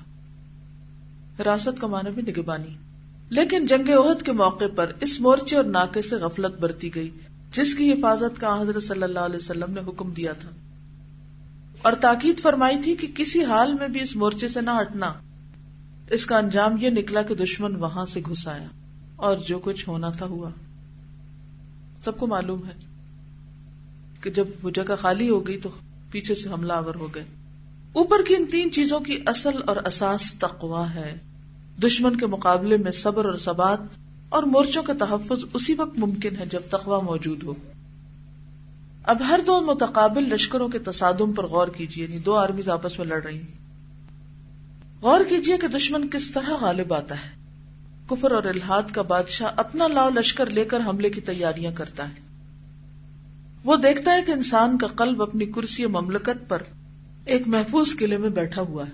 حراست 1.41 1.81
کا 1.81 1.87
معنی 1.87 2.09
بھی 2.09 2.21
نگبانی۔ 2.21 2.77
لیکن 3.29 3.65
جنگ 3.65 3.89
عہد 3.89 4.21
کے 4.21 4.31
موقع 4.31 4.65
پر 4.75 4.91
اس 5.01 5.21
مورچے 5.21 5.55
اور 5.55 5.63
ناکے 5.63 6.01
سے 6.01 6.15
غفلت 6.15 6.59
برتی 6.59 6.95
گئی۔ 6.95 7.09
جس 7.55 7.75
کی 7.75 7.91
حفاظت 7.91 8.41
کا 8.41 8.61
حضرت 8.61 8.83
صلی 8.83 9.03
اللہ 9.03 9.19
علیہ 9.19 9.35
وسلم 9.35 9.73
نے 9.73 9.81
حکم 9.87 10.11
دیا 10.11 10.33
تھا۔ 10.33 10.49
اور 11.81 11.93
تاکید 11.93 12.39
فرمائی 12.39 12.81
تھی 12.81 12.95
کہ 12.95 13.07
کسی 13.15 13.43
حال 13.43 13.73
میں 13.73 13.87
بھی 13.87 14.01
اس 14.01 14.15
مورچے 14.15 14.47
سے 14.47 14.61
نہ 14.61 14.69
ہٹنا، 14.81 15.13
اس 16.11 16.25
کا 16.25 16.37
انجام 16.37 16.77
یہ 16.81 16.89
نکلا 16.89 17.21
کہ 17.21 17.35
دشمن 17.35 17.75
وہاں 17.75 18.05
سے 18.05 18.21
گھس 18.29 18.47
آیا 18.47 18.67
اور 19.15 19.37
جو 19.37 19.59
کچھ 19.59 19.89
ہونا 19.89 20.09
تھا 20.09 20.25
ہوا۔ 20.25 20.49
سب 22.03 22.17
کو 22.17 22.27
معلوم 22.27 22.65
ہے 22.65 22.71
کہ 24.21 24.29
جب 24.29 24.47
وہ 24.63 24.69
جگہ 24.69 24.95
خالی 24.99 25.29
ہو 25.29 25.47
گئی 25.47 25.59
تو 25.59 25.69
پیچھے 26.11 26.35
سے 26.35 26.49
حملہ 26.49 26.73
آور 26.73 26.95
ہو 26.95 27.07
گئے۔ 27.15 27.25
اوپر 27.93 28.17
کی 28.27 28.35
ان 28.35 28.45
تین 28.45 28.71
چیزوں 28.71 28.99
کی 28.99 29.17
اصل 29.25 29.61
اور 29.65 29.75
اساس 29.75 30.33
تقوا 30.33 30.93
ہے۔ 30.93 31.17
دشمن 31.83 32.17
کے 32.17 32.27
مقابلے 32.27 32.77
میں 32.77 32.91
صبر 32.91 33.25
اور 33.25 33.37
ثبات 33.37 33.79
اور 34.29 34.43
مورچوں 34.43 34.83
کا 34.83 34.93
تحفظ 34.99 35.45
اسی 35.53 35.73
وقت 35.73 35.99
ممکن 35.99 36.35
ہے 36.35 36.45
جب 36.45 36.59
تقوا 36.69 36.99
موجود 36.99 37.43
ہو۔ 37.43 37.53
اب 39.03 39.17
ہر 39.27 39.39
دو 39.47 39.61
متقابل 39.61 40.23
لشکروں 40.23 40.67
کے 40.67 40.79
تصادم 40.79 41.33
پر 41.33 41.45
غور 41.45 41.67
کیجیے 41.67 42.03
یعنی 42.03 42.17
دو 42.17 42.35
آرمیز 42.35 42.69
آپس 42.69 42.99
میں 42.99 43.07
لڑ 43.07 43.23
رہی 43.23 43.37
ہیں۔ 43.37 43.65
غور 45.01 45.19
کیجیے 45.29 45.57
کہ 45.57 45.67
دشمن 45.67 46.07
کس 46.07 46.31
طرح 46.31 46.49
غالب 46.61 46.93
آتا 46.93 47.15
ہے۔ 47.15 47.45
کفر 48.07 48.31
اور 48.31 48.43
الحاد 48.43 48.83
کا 48.93 49.01
بادشاہ 49.01 49.51
اپنا 49.55 49.87
لاؤ 49.87 50.09
لشکر 50.09 50.45
لے 50.45 50.65
کر 50.65 50.79
حملے 50.85 51.09
کی 51.09 51.21
تیاریاں 51.21 51.71
کرتا 51.71 52.09
ہے۔ 52.09 52.13
وہ 53.65 53.75
دیکھتا 53.75 54.13
ہے 54.13 54.21
کہ 54.21 54.31
انسان 54.31 54.77
کا 54.77 54.87
قلب 54.87 55.21
اپنی 55.21 55.45
کرسی 55.45 55.85
مملکت 55.85 56.49
پر 56.49 56.61
ایک 57.25 57.47
محفوظ 57.47 57.95
قلعے 57.97 58.17
میں 58.17 58.29
بیٹھا 58.29 58.61
ہوا 58.61 58.85
ہے۔ 58.87 58.91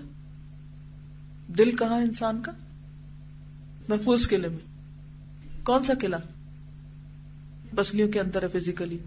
دل 1.48 1.76
کہاں 1.76 2.00
انسان 2.00 2.42
کا؟ 2.42 2.52
محفوظ 3.88 4.28
قلعے 4.28 4.48
میں۔ 4.48 4.71
کون 5.64 5.82
سا 5.82 5.92
قلعہ؟ 6.00 6.18
بسلیوں 7.74 8.08
کے 8.08 8.20
اندر 8.20 8.42
ہے 8.42 8.48
فزیکلی 8.48 8.98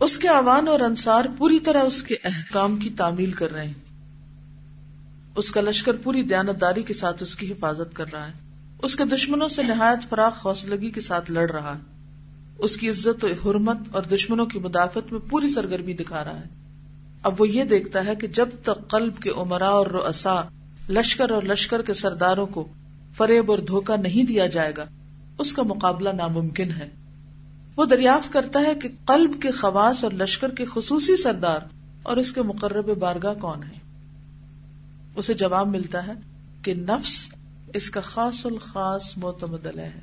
اس 0.00 0.18
کے 0.18 0.28
عوان 0.28 0.68
اور 0.68 0.80
انصار 0.80 1.24
پوری 1.38 1.60
طرح 1.60 1.82
اس 1.82 2.02
کے 2.02 2.14
احکام 2.24 2.76
کی 2.76 2.90
تعمیل 2.90 3.32
کر 3.32 3.52
رہے 3.52 3.66
ہیں۔ 3.66 3.74
اس 5.36 5.52
کا 5.52 5.60
لشکر 5.60 5.92
پوری 5.92 6.22
دیانتداری 6.22 6.82
کے 6.82 6.94
ساتھ 6.94 7.22
اس 7.22 7.36
کی 7.36 7.52
حفاظت 7.52 7.96
کر 7.96 8.12
رہا 8.12 8.26
ہے۔ 8.26 8.32
اس 8.82 8.96
کے 8.96 9.04
دشمنوں 9.04 9.48
سے 9.48 9.62
نہایت 9.62 10.10
فراخ 10.10 10.46
حوصلگی 10.46 10.90
کے 10.90 11.00
ساتھ 11.00 11.30
لڑ 11.30 11.50
رہا 11.50 11.74
ہے۔ 11.74 11.80
اس 12.58 12.76
کی 12.76 12.90
عزت 12.90 13.24
و 13.24 13.28
حرمت 13.28 13.78
اور 13.90 14.02
دشمنوں 14.02 14.46
کی 14.46 14.58
مدافعت 14.58 15.12
میں 15.12 15.20
پوری 15.30 15.48
سرگرمی 15.48 15.92
دکھا 15.92 16.24
رہا 16.24 16.36
ہے۔ 16.36 16.46
اب 17.22 17.40
وہ 17.40 17.48
یہ 17.48 17.64
دیکھتا 17.64 18.06
ہے 18.06 18.16
کہ 18.16 18.26
جب 18.26 18.48
تک 18.62 18.90
قلب 18.90 19.16
کے 19.16 19.30
عمرا 19.30 19.68
اور 19.68 19.86
رؤسا 19.86 20.42
لشکر 20.88 21.30
اور 21.30 21.42
لشکر 21.42 21.82
کے 21.82 21.92
سرداروں 21.92 22.46
کو 22.46 22.68
فریب 23.16 23.50
اور 23.50 23.58
دھوکہ 23.58 23.96
نہیں 23.96 24.26
دیا 24.26 24.46
جائے 24.46 24.72
گا 24.76 24.84
اس 25.40 25.52
کا 25.52 25.62
مقابلہ 25.62 26.08
ناممکن 26.08 26.70
ہے۔ 26.70 26.88
وہ 27.76 27.84
دریافت 27.84 28.32
کرتا 28.32 28.60
ہے 28.60 28.74
کہ 28.74 28.88
قلب 29.06 29.42
کے 29.42 29.50
خواص 29.50 30.04
اور 30.04 30.12
لشکر 30.12 30.50
کے 30.50 30.64
خصوصی 30.64 31.16
سردار 31.16 31.60
اور 32.02 32.16
اس 32.16 32.32
کے 32.32 32.42
مقرب 32.42 32.98
بارگاہ 32.98 33.34
کون 33.34 33.62
ہے 33.62 33.78
اسے 35.16 35.34
جواب 35.34 35.68
ملتا 35.68 36.06
ہے 36.06 36.12
کہ 36.62 36.74
نفس 36.74 37.28
اس 37.74 37.90
کا 37.90 38.00
خاص 38.00 38.46
الخاص 38.46 39.18
معتمد 39.18 39.66
ہے۔ 39.66 40.00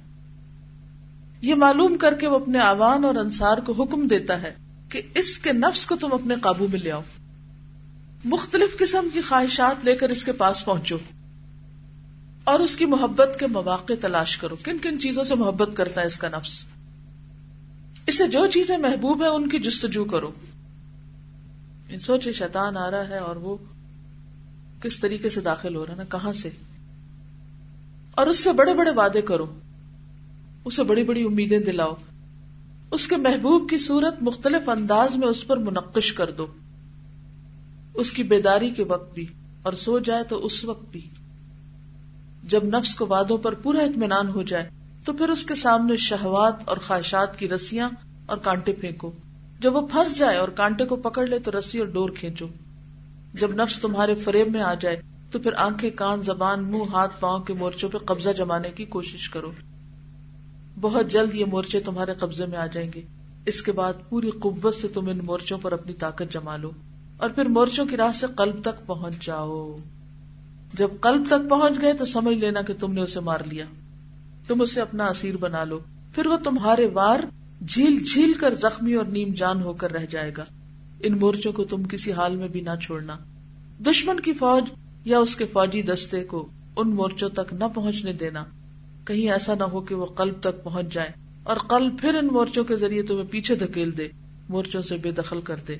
یہ 1.42 1.56
معلوم 1.56 1.98
کر 1.98 2.14
کے 2.14 2.28
وہ 2.28 2.36
اپنے 2.36 2.60
آوان 2.60 3.06
اور 3.06 3.16
انصار 3.16 3.58
کو 3.58 3.74
حکم 3.74 4.08
دیتا 4.08 4.42
ہے 4.42 4.54
کہ 4.90 5.02
اس 5.16 5.40
کے 5.40 5.54
نفس 5.54 5.86
کو 5.86 5.96
تم 5.96 6.14
اپنے 6.14 6.36
قابو 6.42 6.68
میں 6.72 6.80
لے 6.80 6.92
آؤ۔ 6.92 7.02
مختلف 8.26 8.78
قسم 8.78 9.08
کی 9.14 9.22
خواہشات 9.22 9.86
لے 9.86 9.96
کر 9.96 10.10
اس 10.10 10.24
کے 10.24 10.32
پاس 10.32 10.66
پہنچو۔ 10.66 10.98
اور 12.48 12.60
اس 12.60 12.76
کی 12.76 12.86
محبت 12.86 13.38
کے 13.40 13.48
مواقع 13.48 13.94
تلاش 14.02 14.38
کرو۔ 14.38 14.56
کن 14.56 14.78
کن 14.78 15.00
چیزوں 15.00 15.24
سے 15.24 15.36
محبت 15.36 15.70
کرتا 15.74 16.02
ہے 16.02 16.06
اس 16.06 16.20
کا 16.20 16.30
نفس؟ 16.30 16.66
اسے 18.08 18.28
جو 18.28 18.48
چیزیں 18.48 18.78
محبوب 18.78 19.22
ہیں 19.22 19.30
ان 19.30 19.50
کی 19.50 19.60
جستجو 19.60 20.06
کرو۔ 20.06 20.32
سوچے 22.02 22.32
شیطان 22.32 22.78
آ 22.78 22.92
رہا 22.92 23.10
ہے 23.10 23.18
اور 23.18 23.36
وہ 23.36 23.58
کس 24.82 25.00
طریقے 25.00 25.30
سے 25.30 25.42
داخل 25.42 25.76
ہو 25.76 25.86
رہا 25.86 25.92
ہے 25.92 25.98
نا 25.98 26.04
کہاں 26.04 26.34
سے؟ 26.34 26.50
اور 28.12 28.28
اس 28.28 28.40
سے 28.40 28.54
بڑے 28.54 28.74
بڑے 28.74 28.92
وعدے 28.92 29.22
کرو۔ 29.22 29.60
اسے 30.66 30.84
بڑی 30.84 31.04
بڑی 31.04 31.24
امیدیں 31.24 31.60
دلاؤ۔ 31.60 31.94
اس 32.92 33.08
کے 33.08 33.18
محبوب 33.18 33.70
کی 33.70 33.78
صورت 33.78 34.24
مختلف 34.24 34.70
انداز 34.70 35.18
میں 35.18 35.28
اس 35.28 35.48
پر 35.48 35.58
منقش 35.58 36.14
کر 36.14 36.32
دو۔ 36.32 36.48
اس 37.94 38.12
کی 38.12 38.24
بیداری 38.24 38.70
کے 38.70 38.84
وقت 38.84 39.16
بھی 39.16 39.26
اور 39.62 39.74
سو 39.74 40.00
جائے 40.00 40.24
تو 40.24 40.46
اس 40.46 40.66
وقت 40.66 40.86
بھی۔ 40.92 41.02
جب 42.48 42.64
نفس 42.64 42.96
کو 42.96 43.06
وادوں 43.10 43.38
پر 43.38 43.54
پورا 43.54 43.80
اطمینان 43.80 44.30
ہو 44.30 44.42
جائے، 44.42 44.70
تو 45.06 45.14
پھر 45.14 45.30
اس 45.30 45.44
کے 45.44 45.56
سامنے 45.56 45.98
شہوات 45.98 46.56
اور 46.66 46.78
خواہشات 46.78 47.40
کی 47.40 47.50
رسیاں 47.50 47.90
اور 48.26 48.38
کانٹے 48.38 48.74
پھینکو۔ 48.74 49.12
جب 49.60 49.76
وہ 49.76 49.88
پھنس 49.88 50.18
جائے 50.18 50.38
اور 50.38 50.48
کانٹے 50.48 50.86
کو 50.86 50.96
پکڑ 50.96 51.28
لے 51.28 51.40
تو 51.40 51.60
رسی 51.60 51.80
اور 51.80 51.88
ڈور 51.88 52.10
کھینچو۔ 52.10 52.48
جب 53.34 53.52
نفس 53.52 53.80
تمہارے 53.80 54.16
فریب 54.16 54.52
میں 54.52 54.62
آ 54.62 54.74
جائے، 54.74 55.02
تو 55.32 55.40
پھر 55.40 55.54
آنکھیں، 55.58 55.90
کان، 55.90 56.22
زبان، 56.22 56.64
منہ، 56.64 56.84
ہاتھ، 56.92 57.20
پاؤں 57.20 57.40
کے 57.40 57.54
مورچوں 57.54 57.90
پہ 57.90 57.98
قبضہ 57.98 58.30
جمانے 58.30 58.72
کی 58.72 58.86
کوشش 58.86 59.30
کرو۔ 59.30 59.52
بہت 60.82 61.08
جلد 61.08 61.36
یہ 61.36 61.46
مورچے 61.46 61.80
تمہارے 61.80 62.14
قبضے 62.14 62.46
میں 62.46 62.58
آ 62.58 62.66
جائیں 62.66 62.92
گے۔ 62.96 63.02
اس 63.46 63.62
کے 63.62 63.72
بعد 63.72 63.94
پوری 64.10 64.30
قوت 64.30 64.76
سے 64.76 64.88
تم 64.88 65.10
ان 65.10 65.20
مورچوں 65.24 65.58
پر 65.58 65.72
اپنی 65.72 65.94
طاقت 65.94 66.32
جما 66.32 66.58
لو۔ 66.58 66.72
اور 67.18 67.30
پھر 67.30 67.46
مورچوں 67.46 67.86
کی 67.86 67.98
راہ 67.98 68.12
سے 68.12 68.28
قلب 68.38 68.62
تک 68.62 68.86
پہنچ 68.86 69.26
جاؤ۔ 69.26 69.76
جب 70.74 70.88
قلب 71.02 71.24
تک 71.28 71.50
پہنچ 71.50 71.82
گئے 71.82 71.94
تو 71.94 72.06
سمجھ 72.06 72.38
لینا 72.38 72.62
کہ 72.62 72.74
تم 72.80 72.94
نے 72.94 73.02
اسے 73.02 73.20
مار 73.20 73.40
لیا۔ 73.46 73.66
تم 74.48 74.62
اسے 74.62 74.82
اپنا 74.82 75.06
اسیر 75.06 75.38
بنا 75.38 75.64
لو۔ 75.64 75.80
پھر 76.14 76.28
وہ 76.28 76.38
تمہارے 76.38 76.88
وار 76.94 77.20
جھیل 77.68 78.04
جھیل 78.04 78.34
کر 78.34 78.54
زخمی 78.54 78.94
اور 78.94 79.06
نیم 79.06 79.34
جان 79.34 79.62
ہو 79.62 79.74
کر 79.74 79.92
رہ 79.92 80.06
جائے 80.10 80.32
گا۔ 80.38 80.46
ان 81.00 81.18
مورچوں 81.18 81.52
کو 81.52 81.64
تم 81.64 81.84
کسی 81.84 82.12
حال 82.12 82.36
میں 82.36 82.48
بھی 82.48 82.62
نہ 82.62 82.70
چھوڑنا۔ 82.82 83.18
دشمن 83.80 84.20
کی 84.20 84.34
فوج 84.34 84.64
یا 85.06 85.20
اس 85.20 85.36
کے 85.36 85.46
فوجی 85.46 85.82
دستے 85.82 86.24
کو 86.24 86.48
ان 86.76 86.90
مورچوں 86.90 87.30
تک 87.30 87.54
نہ 87.54 87.64
پہنچنے 87.76 88.14
دینا۔ 88.14 88.44
کہیں 89.06 89.32
ایسا 89.32 89.54
نہ 89.56 89.64
ہو 89.64 89.82
کہ 89.82 89.96
وہ 89.96 90.06
قلب 90.06 90.34
تک 90.40 90.64
پہنچ 90.64 90.94
جائے 90.94 91.10
اور 91.44 91.58
قلب 91.58 92.00
پھر 92.00 92.16
ان 92.16 92.28
مورچوں 92.28 92.64
کے 92.64 92.76
ذریعے 92.76 93.04
تمہیں 93.04 93.32
پیچھے 93.32 93.56
دھکیل 93.56 93.98
دے۔ 93.98 94.08
مورچوں 94.50 94.82
سے 94.82 94.98
بے 94.98 95.12
دخل 95.12 95.42
کر 95.42 95.56
دے۔ 95.68 95.78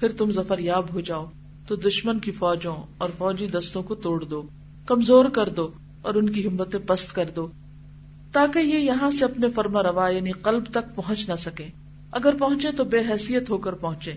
پھر 0.00 0.12
تم 0.12 0.30
ظفر 0.30 0.58
یاب 0.58 0.94
ہو 0.94 1.00
جاؤ۔ 1.00 1.26
تو 1.70 1.76
دشمن 1.76 2.18
کی 2.18 2.30
فوجوں 2.30 2.76
اور 2.98 3.08
فوجی 3.18 3.46
دستوں 3.46 3.82
کو 3.82 3.94
توڑ 3.94 4.24
دو، 4.24 4.42
کمزور 4.86 5.24
کر 5.24 5.48
دو 5.48 5.68
اور 6.02 6.14
ان 6.14 6.28
کی 6.28 6.46
ہمتیں 6.46 6.80
پست 6.86 7.14
کر 7.14 7.30
دو۔ 7.36 7.48
تاکہ 8.32 8.58
یہ 8.58 8.78
یہاں 8.78 9.10
سے 9.10 9.24
اپنے 9.24 9.50
فرما 9.50 9.82
روا 9.82 10.08
یعنی 10.08 10.32
قلب 10.32 10.64
تک 10.70 10.94
پہنچ 10.94 11.28
نہ 11.28 11.34
سکے۔ 11.34 11.68
اگر 12.10 12.34
پہنچے 12.40 12.68
تو 12.72 12.84
بے 12.84 12.98
حیثیت 12.98 13.50
ہو 13.50 13.58
کر 13.58 13.72
پہنچے۔ 13.72 14.12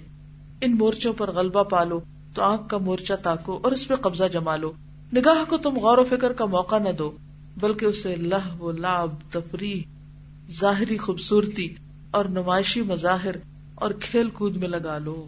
ان 0.61 0.77
مورچوں 0.77 1.13
پر 1.13 1.31
غلبہ 1.31 1.63
پالو 1.63 1.99
تو 2.33 2.41
آنکھ 2.41 2.69
کا 2.69 2.77
مورچہ 2.77 3.13
تاکو 3.23 3.59
اور 3.63 3.71
اس 3.71 3.87
پہ 3.87 3.95
قبضہ 3.95 4.23
جما 4.33 4.55
لو۔ 4.55 4.71
نگاہ 5.15 5.49
کو 5.49 5.57
تم 5.57 5.77
غور 5.77 5.97
و 5.97 6.03
فکر 6.03 6.33
کا 6.33 6.45
موقع 6.45 6.79
نہ 6.79 6.89
دو، 6.89 7.11
بلکہ 7.57 7.85
اسے 7.85 8.15
لہ 8.15 8.61
و 8.61 8.71
لاب 8.71 9.13
تفریح، 9.31 9.81
ظاہری 10.59 10.97
خوبصورتی 10.97 11.73
اور 12.11 12.25
نمائشی 12.25 12.81
مظاہر 12.81 13.35
اور 13.75 13.91
کھیل 13.91 14.29
کود 14.29 14.55
میں 14.55 14.69
لگا 14.69 14.97
لو۔ 14.97 15.27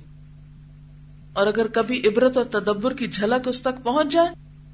اور 1.36 1.48
اگر 1.48 1.68
کبھی 1.68 2.02
عبرت 2.08 2.38
اور 2.38 2.46
تدبر 2.52 2.94
کی 2.94 3.08
جھلک 3.08 3.48
اس 3.48 3.62
تک 3.62 3.84
پہنچ 3.84 4.12
جائے، 4.12 4.30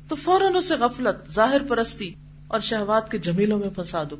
تو 0.07 0.15
فوراً 0.15 0.55
اسے 0.55 0.75
غفلت، 0.75 1.31
ظاہر 1.31 1.61
پرستی 1.67 2.11
اور 2.47 2.59
شہوات 2.59 3.11
کے 3.11 3.17
جمیلوں 3.17 3.59
میں 3.59 3.69
پھنسا 3.69 4.03
دو 4.09 4.15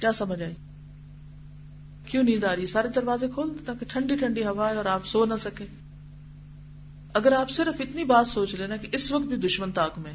کیا 0.00 0.12
سمجھ 0.12 0.40
آئی؟ 0.42 0.54
کیوں 2.06 2.22
نیند 2.22 2.44
آ 2.44 2.54
رہی 2.56 2.66
سارے 2.66 2.88
دروازے 2.88 3.28
کھول 3.28 3.48
دو 3.48 3.64
تاکہ 3.64 3.86
ٹھنڈی 3.88 4.16
ٹھنڈی 4.16 4.44
ہوا 4.44 4.70
ہے 4.70 4.76
اور 4.76 4.84
آپ 4.84 5.06
سو 5.06 5.24
نہ 5.24 5.36
سکے 5.38 5.66
اگر 7.14 7.32
آپ 7.32 7.50
صرف 7.50 7.80
اتنی 7.80 8.04
بات 8.04 8.28
سوچ 8.28 8.54
لینا 8.54 8.76
کہ 8.76 8.88
اس 8.92 9.12
وقت 9.12 9.26
بھی 9.26 9.36
دشمن 9.36 9.72
تاک 9.72 9.98
میں 9.98 10.12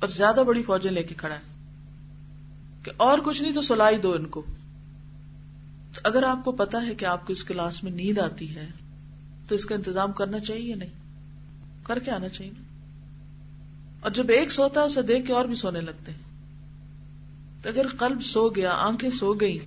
اور 0.00 0.08
زیادہ 0.08 0.42
بڑی 0.46 0.62
فوجیں 0.62 0.90
لے 0.90 1.02
کے 1.02 1.14
کھڑا 1.14 1.34
ہے، 1.34 1.40
کہ 2.82 2.90
اور 2.96 3.18
کچھ 3.18 3.42
نہیں 3.42 3.52
تو 3.52 3.62
سلائی 3.62 3.96
دو 3.98 4.12
ان 4.12 4.26
کو۔ 4.26 4.42
تو 5.94 6.00
اگر 6.04 6.22
آپ 6.22 6.44
کو 6.44 6.52
پتا 6.52 6.86
ہے 6.86 6.94
کہ 6.94 7.04
آپ 7.04 7.26
کو 7.26 7.32
اس 7.32 7.44
کلاس 7.44 7.82
میں 7.84 7.92
نیند 7.92 8.18
آتی 8.18 8.54
ہے 8.56 8.66
تو 9.50 9.56
اس 9.56 9.66
کا 9.66 9.74
انتظام 9.74 10.12
کرنا 10.12 10.38
چاہیے 10.38 10.74
نہیں؟ 10.74 10.90
کر 11.82 11.98
کے 11.98 12.10
آنا 12.10 12.28
چاہیے 12.28 12.52
اور 14.00 14.10
جب 14.10 14.24
ایک 14.28 14.52
سوتا 14.52 14.80
ہے، 14.80 14.86
اسے 14.86 15.02
دیکھ 15.02 15.26
کے 15.26 15.32
اور 15.32 15.44
بھی 15.44 15.54
سونے 15.54 15.80
لگتے 15.80 16.12
ہیں۔ 16.12 16.18
تو 17.62 17.68
اگر 17.68 17.88
قلب 17.88 18.22
سو 18.22 18.48
گیا، 18.48 18.70
آنکھیں 18.70 19.10
سو 19.10 19.34
گئی 19.34 19.58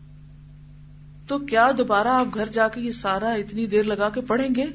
تو 1.28 1.40
کیا 1.40 1.72
دوبارہ 1.78 2.08
آپ 2.08 2.26
گھر 2.34 2.46
جا 2.46 2.68
کے 2.68 2.82
یہ 2.82 2.92
سارا 2.92 3.30
اتنی 3.30 3.66
دیر 3.66 3.84
لگا 3.84 4.10
کے 4.10 4.22
پڑھیں 4.22 4.56
گے؟ 4.56 4.66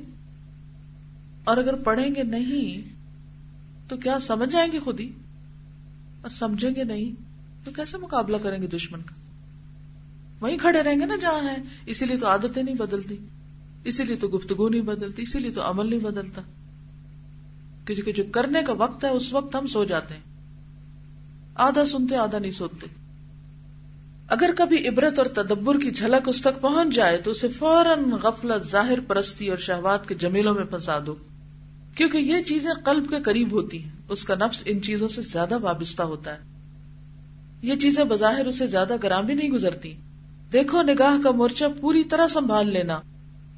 اور 1.45 1.57
اگر 1.57 1.75
پڑھیں 1.75 2.15
گے 2.15 2.23
نہیں، 2.23 2.95
تو 3.89 3.97
کیا 3.97 4.19
سمجھ 4.21 4.51
جائیں 4.51 4.73
گے 4.73 4.79
خود 4.79 5.01
ہی؟ 5.01 5.11
اور 6.23 6.31
سمجھیں 6.31 6.75
گے 6.75 6.85
نہیں، 6.85 7.23
تو 7.65 7.71
کیسے 7.71 7.99
مقابلہ 7.99 8.37
کریں 8.43 8.63
گے 8.63 8.67
دشمن 8.67 9.03
کا؟ 9.03 9.15
وہیں 10.41 10.59
کھڑے 10.59 10.83
رہیں 10.83 11.01
گے 11.01 11.05
نا 11.05 11.17
جہاں 11.17 11.49
ہے 11.49 11.57
اسی 11.87 12.07
لیے 12.07 12.17
تو 12.17 12.27
عادتیں 12.27 12.63
نہیں 12.63 12.75
بدلتی۔ 12.75 13.17
اسی 13.89 14.05
لیے 14.05 14.17
تو 14.17 14.29
گفتگو 14.29 14.69
نہیں 14.69 14.81
بدلتی، 14.81 15.23
اسی 15.23 15.39
لیے 15.39 15.51
تو 15.51 15.71
عمل 15.71 15.91
نہیں 15.91 16.01
بدلتا۔ 16.01 16.43
کیونکہ 17.87 18.13
جو 18.13 18.25
کرنے 18.33 18.63
کا 18.67 18.73
وقت 18.73 19.05
ہے، 19.05 19.11
اس 19.11 19.33
وقت 19.33 19.57
ہم 19.57 19.67
سو 19.67 19.85
جاتے 19.85 20.15
ہیں۔ 20.15 20.21
آدھا 21.55 21.85
سنتے، 21.85 22.17
آدھا 22.17 22.39
نہیں 22.39 22.53
سوتے 22.53 22.87
اگر 24.29 24.51
کبھی 24.57 24.89
عبرت 24.89 25.19
اور 25.19 25.27
تدبر 25.27 25.79
کی 25.81 25.91
جھلک 25.91 26.29
اس 26.29 26.41
تک 26.41 26.61
پہنچ 26.61 26.95
جائے، 26.95 27.17
تو 27.17 27.31
اسے 27.31 27.49
فوراً 27.49 28.11
غفلت، 28.11 28.71
ظاہر 28.71 29.01
پرستی 29.01 29.49
اور 29.49 29.59
شہوات 29.59 30.09
کے 30.09 30.15
جمیلوں 30.15 30.55
میں 30.55 30.65
پھنسا 30.65 30.99
دو۔ 31.07 31.15
کیونکہ 31.95 32.19
یہ 32.19 32.43
چیزیں 32.43 32.71
قلب 32.85 33.11
کے 33.11 33.17
قریب 33.25 33.53
ہوتی 33.53 33.83
ہیں۔ 33.83 33.91
اس 34.09 34.25
کا 34.25 34.35
نفس 34.35 34.63
ان 34.67 34.83
چیزوں 34.83 35.09
سے 35.09 35.23
زیادہ 35.23 35.59
وابستہ 35.59 36.03
ہوتا 36.03 36.33
ہے۔ 36.33 36.39
یہ 37.63 37.77
چیزیں 37.77 38.05
بظاہر 38.05 38.47
اسے 38.47 38.67
زیادہ 38.67 38.95
گرام 39.03 39.27
بھی 39.27 39.35
نہیں 39.35 39.51
گزرتی۔ 39.51 39.95
دیکھو، 40.53 40.83
نگاہ 40.83 41.23
کا 41.23 41.31
مورچہ 41.31 41.65
پوری 41.81 42.05
طرح 42.05 42.29
سنبھال 42.29 42.71
لینا۔ 42.71 43.01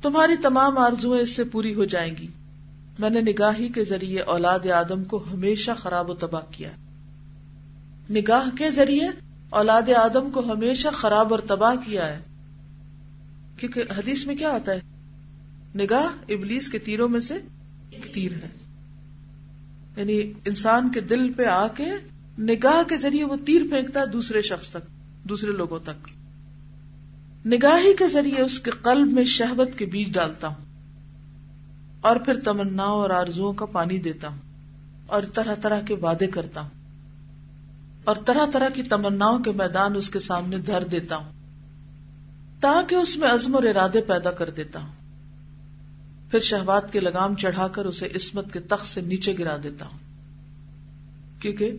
تمہاری 0.02 0.36
تمام 0.42 0.78
آرزویں 0.78 1.20
اس 1.20 1.36
سے 1.36 1.44
پوری 1.44 1.74
ہو 1.74 1.84
جائیں 1.84 2.16
گی۔ 2.16 2.26
میں 2.98 3.10
نے 3.10 3.20
نگاہی 3.20 3.68
کے 3.68 3.84
ذریعے 3.84 4.20
اولاد 4.20 4.70
آدم 4.70 5.04
کو 5.04 5.24
ہمیشہ 5.32 5.70
خراب 5.76 6.10
و 6.10 6.14
تباہ 6.14 6.42
کیا۔ 6.50 6.70
نگاہ 8.10 8.56
کے 8.56 8.70
ذریعے 8.70 9.08
اولاد 9.50 9.88
آدم 9.96 10.30
کو 10.30 10.52
ہمیشہ 10.52 10.88
خراب 10.88 11.34
اور 11.34 11.40
تباہ 11.46 11.74
کیا 11.86 12.06
ہے۔ 12.06 12.18
کیونکہ 13.56 13.82
حدیث 13.98 14.26
میں 14.26 14.34
کیا 14.34 14.50
آتا 14.50 14.72
ہے؟ 14.72 14.80
نگاہ 15.74 16.32
ابلیس 16.32 16.68
کے 16.68 16.78
تیروں 16.78 17.08
میں 17.08 17.20
سے 17.20 17.34
ایک 17.90 18.14
تیر 18.14 18.32
ہے۔ 18.32 18.48
یعنی 19.96 20.32
انسان 20.44 20.92
کے 20.92 21.00
دل 21.00 21.32
پہ 21.32 21.44
آ 21.44 21.68
کے 21.68 21.84
نگاہ 22.38 22.82
کے 22.88 22.96
ذریعے 22.96 23.24
وہ 23.24 23.36
تیر 23.46 23.62
پھینکتا 23.70 24.00
ہے 24.00 24.06
دوسرے 24.06 24.42
شخص 24.42 24.70
تک، 24.70 24.86
دوسرے 25.28 25.50
لوگوں 25.50 25.78
تک۔ 25.84 26.08
نگاہی 27.44 27.94
کے 27.96 28.08
ذریعے 28.08 28.42
اس 28.42 28.60
کے 28.60 28.70
قلب 28.70 29.12
میں 29.12 29.24
شہبت 29.24 29.78
کے 29.78 29.86
بیج 29.86 30.12
ڈالتا 30.14 30.48
ہوں 30.48 30.68
اور 32.00 32.16
پھر 32.16 32.40
تمنا 32.40 32.82
اور 32.82 33.10
آرزو 33.10 33.52
کا 33.52 33.66
پانی 33.66 33.98
دیتا 33.98 34.28
ہوں 34.28 34.38
اور 35.06 35.22
طرح 35.22 35.54
طرح 35.54 35.80
کے 35.80 35.94
وعدے 35.94 36.26
کرتا 36.26 36.60
ہوں 36.60 36.78
اور 38.04 38.16
طرح 38.16 38.46
طرح 38.52 38.68
کی 38.68 38.82
تمنا 38.82 39.30
کے 39.44 39.52
میدان 39.52 39.96
اس 39.96 40.10
کے 40.10 40.18
سامنے 40.18 40.58
دھر 40.58 40.84
دیتا 40.84 41.16
ہوں 41.16 41.32
تاکہ 42.60 42.94
اس 42.94 43.16
میں 43.16 43.28
عزم 43.28 43.54
اور 43.54 43.62
ارادے 43.62 44.00
پیدا 44.00 44.30
کر 44.30 44.50
دیتا 44.50 44.80
ہوں 44.80 44.98
پھر 46.30 46.40
شہبات 46.40 46.92
کے 46.92 47.00
لگام 47.00 47.34
چڑھا 47.36 47.68
کر 47.68 47.84
اسے 47.84 48.06
عصمت 48.06 48.52
کے 48.52 48.60
تخت 48.60 48.86
سے 48.86 49.00
نیچے 49.00 49.34
گرا 49.38 49.56
دیتا 49.62 49.86
ہوں 49.86 49.98
کیونکہ 51.40 51.76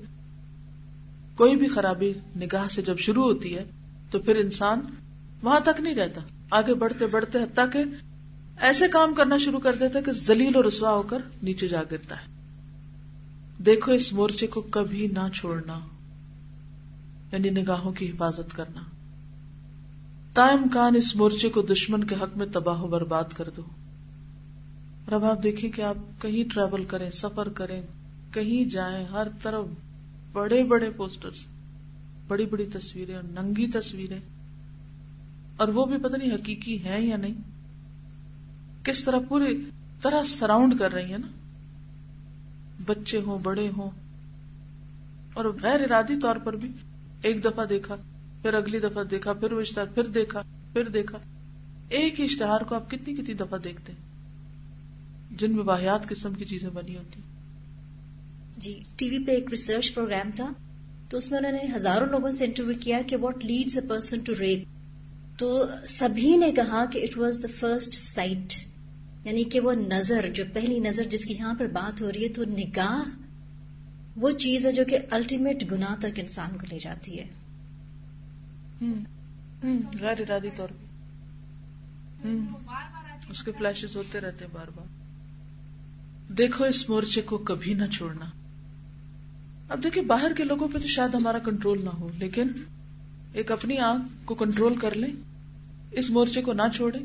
کوئی 1.36 1.56
بھی 1.56 1.68
خرابی 1.68 2.14
نگاہ 2.36 2.68
سے 2.68 2.82
جب 2.82 2.98
شروع 2.98 3.24
ہوتی 3.24 3.58
ہے 3.58 3.64
تو 4.12 4.20
پھر 4.20 4.36
انسان 4.36 4.82
وہاں 5.44 5.60
تک 5.60 5.82
نہیں 5.82 5.96
رہتا 5.96 6.22
آگے 6.52 6.74
بڑھتے 6.74 7.08
بڑھتے 7.08 7.40
حتیٰ 7.40 7.72
کہ 7.72 7.84
ایسے 8.58 8.88
کام 8.88 9.14
کرنا 9.14 9.38
شروع 9.38 9.60
کر 9.60 9.76
دیتا 9.76 10.02
کہ 10.02 10.12
زلیل 10.12 10.56
اور 10.56 10.66
رسوا 10.66 10.92
ہو 10.92 11.02
کر 11.02 11.18
نیچے 11.44 11.68
جا 11.68 11.84
گرتا 11.92 12.16
ہے۔ 12.16 12.42
دیکھو 13.66 13.92
اس 13.92 14.14
مورچے 14.14 14.48
کو 14.48 14.62
کبھی 14.62 15.08
نہ 15.08 15.28
چھوڑنا 15.34 15.80
یعنی 17.32 17.50
نگاہوں 17.50 17.92
کی 17.92 18.10
حفاظت 18.10 18.56
کرنا۔ 18.56 18.82
تائم 20.34 20.68
کان 20.68 20.96
اس 20.96 21.16
مورچے 21.16 21.50
کو 21.50 21.62
دشمن 21.62 22.04
کے 22.04 22.16
حق 22.16 22.38
میں 22.38 22.48
تباہ 22.54 22.82
و 22.82 22.88
برباد 22.88 23.24
کر 23.38 23.50
دو۔ 23.58 23.62
اور 25.06 25.12
اب 25.12 25.26
آپ 25.26 25.44
دیکھیں 25.44 25.72
کہ 25.72 25.82
آپ 25.82 26.22
کہیں 26.22 26.54
ٹریول 26.54 26.86
کریں، 26.86 27.10
سفر 27.10 27.50
کریں، 27.50 27.82
کہیں 28.32 28.70
جائیں، 28.70 29.06
ہر 29.06 29.28
طرف 29.42 29.66
بڑے 30.32 30.64
بڑے 30.64 30.90
پوسٹرز 30.90 31.46
بڑی 32.28 32.46
بڑی 32.46 32.66
تصویریں 32.66 33.16
اور 33.16 33.24
ننگی 33.24 33.68
تصویریں۔ 33.68 34.20
اور 35.58 35.68
وہ 35.68 35.86
بھی 35.86 35.98
پتہ 35.98 36.18
نہیں 36.18 36.34
حقیقی 36.34 36.84
ہیں 36.84 37.00
یا 37.00 37.18
نہیں۔ 37.18 37.34
کس 38.84 39.04
طرح 39.04 39.18
پوری 39.30 39.70
طرح 40.02 40.24
سراؤنڈ 40.24 40.80
کر 40.80 40.94
رہی 40.94 41.12
ہیں 41.12 41.18
نا۔ 41.18 41.28
بچے 42.86 43.22
ہوں، 43.22 43.40
بڑے 43.40 43.70
ہوں۔ 43.78 43.90
اور 45.34 45.46
غیر 45.46 45.82
ارادی 45.82 46.20
طور 46.20 46.36
پر 46.36 46.56
بھی 46.56 46.72
ایک 47.22 47.46
دفعہ 47.46 47.66
دیکھا، 47.66 47.96
پھر 48.42 48.54
اگلی 48.54 48.80
دفعہ 48.80 49.04
دیکھا، 49.04 49.34
پھر 49.34 49.52
وہ 49.52 49.62
اشتہار 49.62 49.86
پھر 49.86 50.08
دیکھا 50.08 50.42
پھر 50.74 50.90
دیکھا۔ 50.90 51.18
ایک 51.90 52.20
ہی 52.20 52.26
اشتہار 52.26 52.62
کو 52.62 52.76
آپ 52.76 52.92
کتنی 52.92 53.14
کتنی 53.14 53.34
دفعہ 53.34 53.58
دیکھتے 53.58 53.94
ہیں۔ 53.94 54.12
جن 55.38 55.56
میں 55.56 55.64
واحد 55.64 56.06
قسم 56.10 56.34
کی 56.34 56.46
چیزیں 56.46 56.70
بنی 56.70 56.98
ہوتی 56.98 57.22
جی 58.58 58.80
ٹی 58.96 59.10
وی 59.10 59.26
پہ 59.26 59.32
ایک 59.32 59.50
ریسرچ 59.50 59.94
پروگرام 59.94 60.32
تھا، 60.36 60.52
تو 61.10 61.18
اس 61.18 61.32
میں 61.32 61.40
انہوں 61.40 61.52
نے 61.52 61.76
ہزاروں 61.76 62.08
لوگوں 62.08 62.32
سے 62.32 62.46
انٹرویو 62.46 62.78
کیا 62.80 63.02
کہ 63.08 63.18
what 63.18 63.46
leads 63.46 63.78
a 63.78 63.88
person 63.88 64.20
to 64.20 64.34
rape 64.40 64.64
تو 65.42 65.66
سبھی 65.88 66.38
نے 66.38 66.52
کہا 66.52 66.86
کہ 66.86 67.00
it 67.04 67.18
was 67.18 67.40
the 67.44 67.48
first 67.60 67.94
sight 67.94 68.54
یعنی 69.26 69.44
کہ 69.44 69.60
وہ 69.60 69.74
نظر، 69.74 70.30
جو 70.34 70.44
پہلی 70.54 70.80
نظر 70.80 71.04
جس 71.04 71.26
کی 71.26 71.34
یہاں 71.34 71.54
پر 71.54 71.68
بات 71.68 72.02
ہو 72.02 72.12
رہی 72.12 72.24
ہے، 72.24 72.30
تو 72.30 72.44
نگاہ، 72.46 73.10
وہ 74.16 74.32
چیز 74.32 74.66
ہے 74.66 74.72
جو 74.72 74.84
کہ 74.86 74.98
الٹیمیٹ 75.10 75.72
گنا 75.72 75.96
تک 76.00 76.20
انسان 76.20 76.58
کو 76.58 76.68
لے 76.70 76.80
جاتی 76.80 77.20
ہے۔ 77.20 77.26
غیر 80.00 80.20
ارادی 80.20 80.50
طور 80.56 80.70
پہ۔ 80.70 80.86
اس 83.30 83.44
کے 83.44 83.52
فلیشز 83.58 83.96
ہوتے 83.96 84.20
رہتے 84.20 84.46
بار 84.52 84.68
بار۔ 84.76 84.88
دیکھو 86.34 86.64
اس 86.64 86.90
مورچے 86.90 87.22
کو 87.22 87.38
کبھی 87.38 87.74
نہ 87.74 87.86
چھوڑنا۔ 87.86 88.26
اب 89.70 89.84
دیکھیں 89.84 90.04
باہر 90.04 90.32
کے 90.38 90.44
لوگوں 90.44 90.68
پہ 90.74 90.80
تو 90.80 90.88
شاید 90.88 91.16
ہمارا 91.16 91.40
کنٹرول 91.40 91.86
نہ 91.86 91.90
ہو، 91.90 92.10
لیکن 92.18 92.48
ایک 93.34 93.52
اپنی 93.52 93.78
آنکھ 93.78 94.04
کو 94.26 94.36
کنٹرول 94.36 94.76
کر 94.76 94.96
لیں۔ 94.96 95.31
اس 95.92 96.10
مورچے 96.10 96.42
کو 96.42 96.54
نہ 96.54 96.62
چھوڑیں 96.76 97.04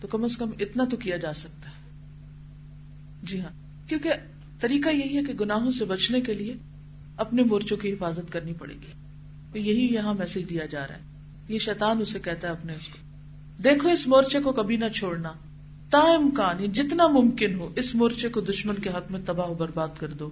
تو 0.00 0.08
کم 0.08 0.24
از 0.24 0.36
کم 0.36 0.50
اتنا 0.58 0.84
تو 0.84 0.96
کیا 0.96 1.16
جا 1.16 1.32
سکتا 1.32 1.68
ہے۔ 1.68 1.74
جی 3.22 3.40
ہاں 3.40 3.88
کیونکہ 3.88 4.10
طریقہ 4.60 4.88
یہی 4.88 5.16
ہے 5.16 5.24
کہ 5.24 5.32
گناہوں 5.32 5.70
سے 5.70 5.84
بچنے 5.84 6.20
کے 6.20 6.34
لیے 6.34 6.54
اپنے 7.16 7.42
مورچوں 7.42 7.76
کی 7.76 7.92
حفاظت 7.92 8.32
کرنی 8.32 8.52
پڑے 8.52 8.74
گی۔ 8.74 8.92
تو 9.52 9.58
یہی 9.58 9.94
یہاں 9.94 10.14
میسج 10.14 10.50
دیا 10.50 10.66
جا 10.66 10.88
رہا 10.88 10.94
ہے۔ 10.94 11.00
یہ 11.48 11.58
شیطان 11.58 12.00
اسے 12.00 12.18
کہتا 12.20 12.48
ہے 12.48 12.52
اپنے 12.52 12.72
اس 12.72 12.88
کو، 12.88 12.98
دیکھو 13.64 13.88
اس 13.88 14.08
مورچے 14.08 14.40
کو 14.40 14.52
کبھی 14.52 14.76
نہ 14.76 14.88
چھوڑنا۔ 14.94 15.32
تا 15.90 15.98
امکان 15.98 16.72
جتنا 16.72 17.06
ممکن 17.06 17.54
ہو، 17.54 17.68
اس 17.76 17.94
مورچے 17.94 18.28
کو 18.28 18.40
دشمن 18.40 18.74
کے 18.74 18.90
حق 18.90 19.12
میں 19.12 19.20
تباہ 19.24 19.46
و 19.46 19.54
برباد 19.54 19.88
کر 19.98 20.08
دو۔ 20.08 20.30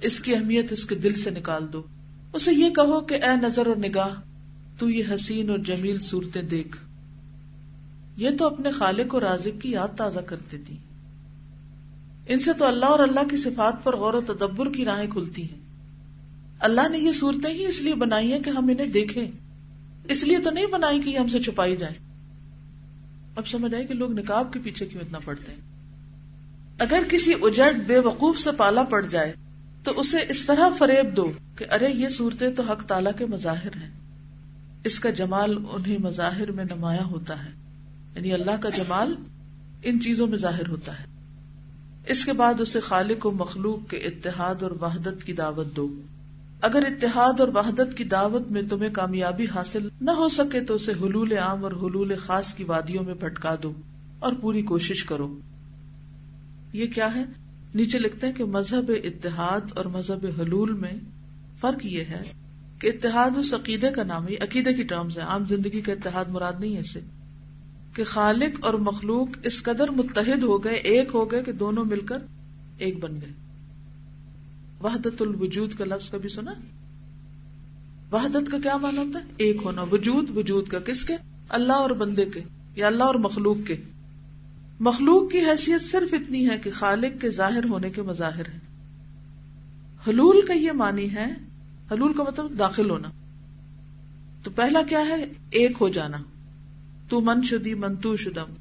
اس 0.00 0.20
کی 0.20 0.34
اہمیت 0.34 0.72
اس 0.72 0.86
کے 0.86 0.94
دل 0.94 1.14
سے 1.14 1.30
نکال 1.30 1.66
دو۔ 1.72 1.82
اسے 2.32 2.52
یہ 2.52 2.70
کہو 2.70 3.00
کہ 3.00 3.14
اے 3.14 3.36
نظر 3.42 3.66
اور 3.66 3.76
نگاہ 3.76 4.27
تو 4.78 4.90
یہ 4.90 5.04
حسین 5.14 5.50
اور 5.50 5.58
جمیل 5.58 5.98
صورتیں 5.98 6.42
دیکھ۔ 6.42 6.76
یہ 8.16 8.30
تو 8.38 8.46
اپنے 8.46 8.70
خالق 8.70 9.14
اور 9.14 9.22
رازق 9.22 9.62
کی 9.62 9.70
یاد 9.70 9.88
تازہ 9.96 10.18
کرتے 10.18 10.58
تھی 10.58 10.76
ان 12.26 12.38
سے 12.38 12.52
تو 12.52 12.64
اللہ 12.64 12.86
اور 12.86 12.98
اللہ 12.98 13.20
کی 13.30 13.36
صفات 13.36 13.84
پر 13.84 13.96
غور 13.96 14.14
و 14.14 14.20
تدبر 14.20 14.72
کی 14.72 14.84
راہیں 14.84 15.10
کھلتی 15.10 15.42
ہیں۔ 15.42 15.58
اللہ 16.60 16.88
نے 16.88 16.98
یہ 16.98 17.12
صورتیں 17.12 17.50
ہی 17.50 17.66
اس 17.66 17.82
لیے 17.82 17.94
بنائی 17.94 18.32
ہیں 18.32 18.38
کہ 18.38 18.50
ہم 18.50 18.68
انہیں 18.68 18.86
دیکھیں۔ 18.86 19.28
اس 20.04 20.24
لیے 20.24 20.38
تو 20.38 20.50
نہیں 20.50 20.66
بنائی 20.66 21.02
کہ 21.02 21.10
یہ 21.10 21.18
ہم 21.18 21.28
سے 21.28 21.40
چھپائی 21.40 21.76
جائے۔ 21.76 21.92
اب 23.36 23.46
سمجھ 23.46 23.74
آئے 23.74 23.86
کہ 23.86 23.94
لوگ 23.94 24.12
نکاب 24.12 24.52
کے 24.52 24.58
پیچھے 24.62 24.86
کیوں 24.86 25.02
اتنا 25.02 25.18
پڑتے 25.18 25.52
ہیں۔ 25.52 25.60
اگر 26.78 27.02
کسی 27.08 27.34
اجڑ 27.42 27.72
بے 27.86 27.98
وقوف 27.98 28.38
سے 28.38 28.50
پالا 28.56 28.82
پڑ 28.82 29.06
جائے 29.06 29.32
تو 29.82 30.00
اسے 30.00 30.16
اس 30.28 30.44
طرح 30.44 30.68
فریب 30.78 31.16
دو 31.16 31.32
کہ 31.56 31.64
ارے 31.72 31.90
یہ 31.90 32.08
صورتیں 32.08 32.50
تو 32.50 32.62
حق 32.62 32.84
تعالیٰ 32.84 33.12
کے 33.18 33.26
مظاہر 33.26 33.76
ہیں۔ 33.76 34.07
اس 34.84 35.00
کا 35.00 35.10
جمال 35.10 35.58
انہیں 35.70 35.98
مظاہر 35.98 36.52
میں 36.52 36.64
نمایاں 36.64 37.04
ہوتا 37.04 37.44
ہے۔ 37.44 37.50
یعنی 38.16 38.32
اللہ 38.32 38.56
کا 38.60 38.68
جمال 38.68 39.14
ان 39.82 40.00
چیزوں 40.00 40.26
میں 40.26 40.38
ظاہر 40.38 40.68
ہوتا 40.68 41.00
ہے۔ 41.00 41.04
اس 42.06 42.24
کے 42.24 42.32
بعد 42.32 42.60
اسے 42.60 42.80
خالق 42.80 43.26
و 43.26 43.30
مخلوق 43.30 43.90
کے 43.90 43.96
اتحاد 43.96 44.62
اور 44.62 44.70
وحدت 44.80 45.24
کی 45.24 45.32
دعوت 45.32 45.76
دو۔ 45.76 45.94
اگر 46.60 46.80
اتحاد 46.86 47.40
اور 47.40 47.48
وحدت 47.48 47.96
کی 47.96 48.04
دعوت 48.04 48.50
میں 48.50 48.62
تمہیں 48.62 48.90
کامیابی 48.92 49.46
حاصل 49.54 49.88
نہ 50.00 50.10
ہو 50.10 50.28
سکے 50.28 50.60
تو 50.60 50.74
اسے 50.74 50.92
حلول 50.92 51.32
عام 51.32 51.64
اور 51.64 51.72
حلول 51.72 52.16
خاص 52.16 52.54
کی 52.54 52.64
وادیوں 52.64 53.04
میں 53.04 53.14
بھٹکا 53.14 53.54
دو 53.62 53.72
اور 54.18 54.32
پوری 54.40 54.62
کوشش 54.62 55.04
کرو۔ 55.04 55.38
یہ 56.72 56.86
کیا 56.86 57.14
ہے؟ 57.14 57.24
نیچے 57.74 57.98
لکھتے 57.98 58.26
ہیں 58.26 58.34
کہ 58.34 58.44
مذہب 58.44 58.92
اتحاد 59.04 59.60
اور 59.74 59.84
مذہب 59.84 60.26
حلول 60.40 60.72
میں 60.72 60.92
فرق 61.60 61.86
یہ 61.86 62.04
ہے 62.04 62.22
کہ 62.78 62.86
اتحاد 62.86 63.30
اس 63.36 63.54
عقیدے 63.54 63.90
کا 63.90 64.02
نام 64.02 64.28
ہے 64.28 64.36
عقیدے 64.36 64.72
کی 64.72 64.82
ٹرمز 64.82 65.18
ہے 65.18 65.22
عام 65.22 65.44
زندگی 65.44 65.80
کا 65.80 65.92
اتحاد 65.92 66.24
مراد 66.28 66.52
نہیں 66.60 66.74
ہے 66.74 66.80
اسے 66.80 67.00
کہ 67.94 68.04
خالق 68.04 68.64
اور 68.66 68.74
مخلوق 68.74 69.28
اس 69.42 69.62
قدر 69.62 69.90
متحد 69.90 70.42
ہو 70.42 70.64
گئے، 70.64 70.74
ایک 70.74 71.08
ہو 71.14 71.30
گئے 71.30 71.42
کہ 71.42 71.52
دونوں 71.52 71.84
مل 71.84 72.00
کر 72.00 72.18
ایک 72.78 72.98
بن 72.98 73.20
گئے۔ 73.20 73.30
وحدت 74.82 75.22
الوجود 75.22 75.74
کا 75.74 75.84
لفظ 75.84 76.10
کبھی 76.10 76.28
سنا؟ 76.28 76.52
وحدت 78.12 78.50
کا 78.50 78.58
کیا 78.62 78.76
مانا 78.76 79.00
ہوتا 79.00 79.18
ہے؟ 79.18 79.24
ایک 79.36 79.56
ہونا۔ 79.64 79.82
وجود 79.82 80.36
وجود 80.36 80.68
کا 80.68 80.78
کس 80.78 81.04
کے؟ 81.04 81.14
اللہ 81.48 81.72
اور 81.72 81.90
بندے 81.90 82.24
کے، 82.24 82.40
یا 82.76 82.86
اللہ 82.86 83.04
اور 83.04 83.14
مخلوق 83.14 83.56
کے۔ 83.66 83.74
مخلوق 84.80 85.32
کی 85.32 85.38
حیثیت 85.38 85.82
صرف 85.82 86.14
اتنی 86.14 86.50
ہے 86.50 86.58
کہ 86.58 86.70
خالق 86.70 87.20
کے 87.20 87.30
ظاہر 87.30 87.64
ہونے 87.64 87.90
کے 87.90 88.02
مظاہر 88.02 88.48
ہیں۔ 88.48 88.60
حلول 90.08 90.40
کا 90.46 90.52
یہ 90.52 90.72
معنی 90.72 91.10
ہے 91.10 91.47
حلول 91.92 92.12
کا 92.12 92.22
مطلب 92.22 92.58
داخل 92.58 92.90
ہونا۔ 92.90 93.08
تو 94.42 94.50
پہلا 94.50 94.82
کیا 94.82 95.00
ہے؟ 95.00 95.24
ایک 95.50 95.72
ہو 95.80 95.88
جانا۔ 95.88 96.18
تو 97.08 97.20
من 97.20 97.42
شدی 97.42 97.74
منتو 97.74 98.16
شدم۔ 98.16 98.54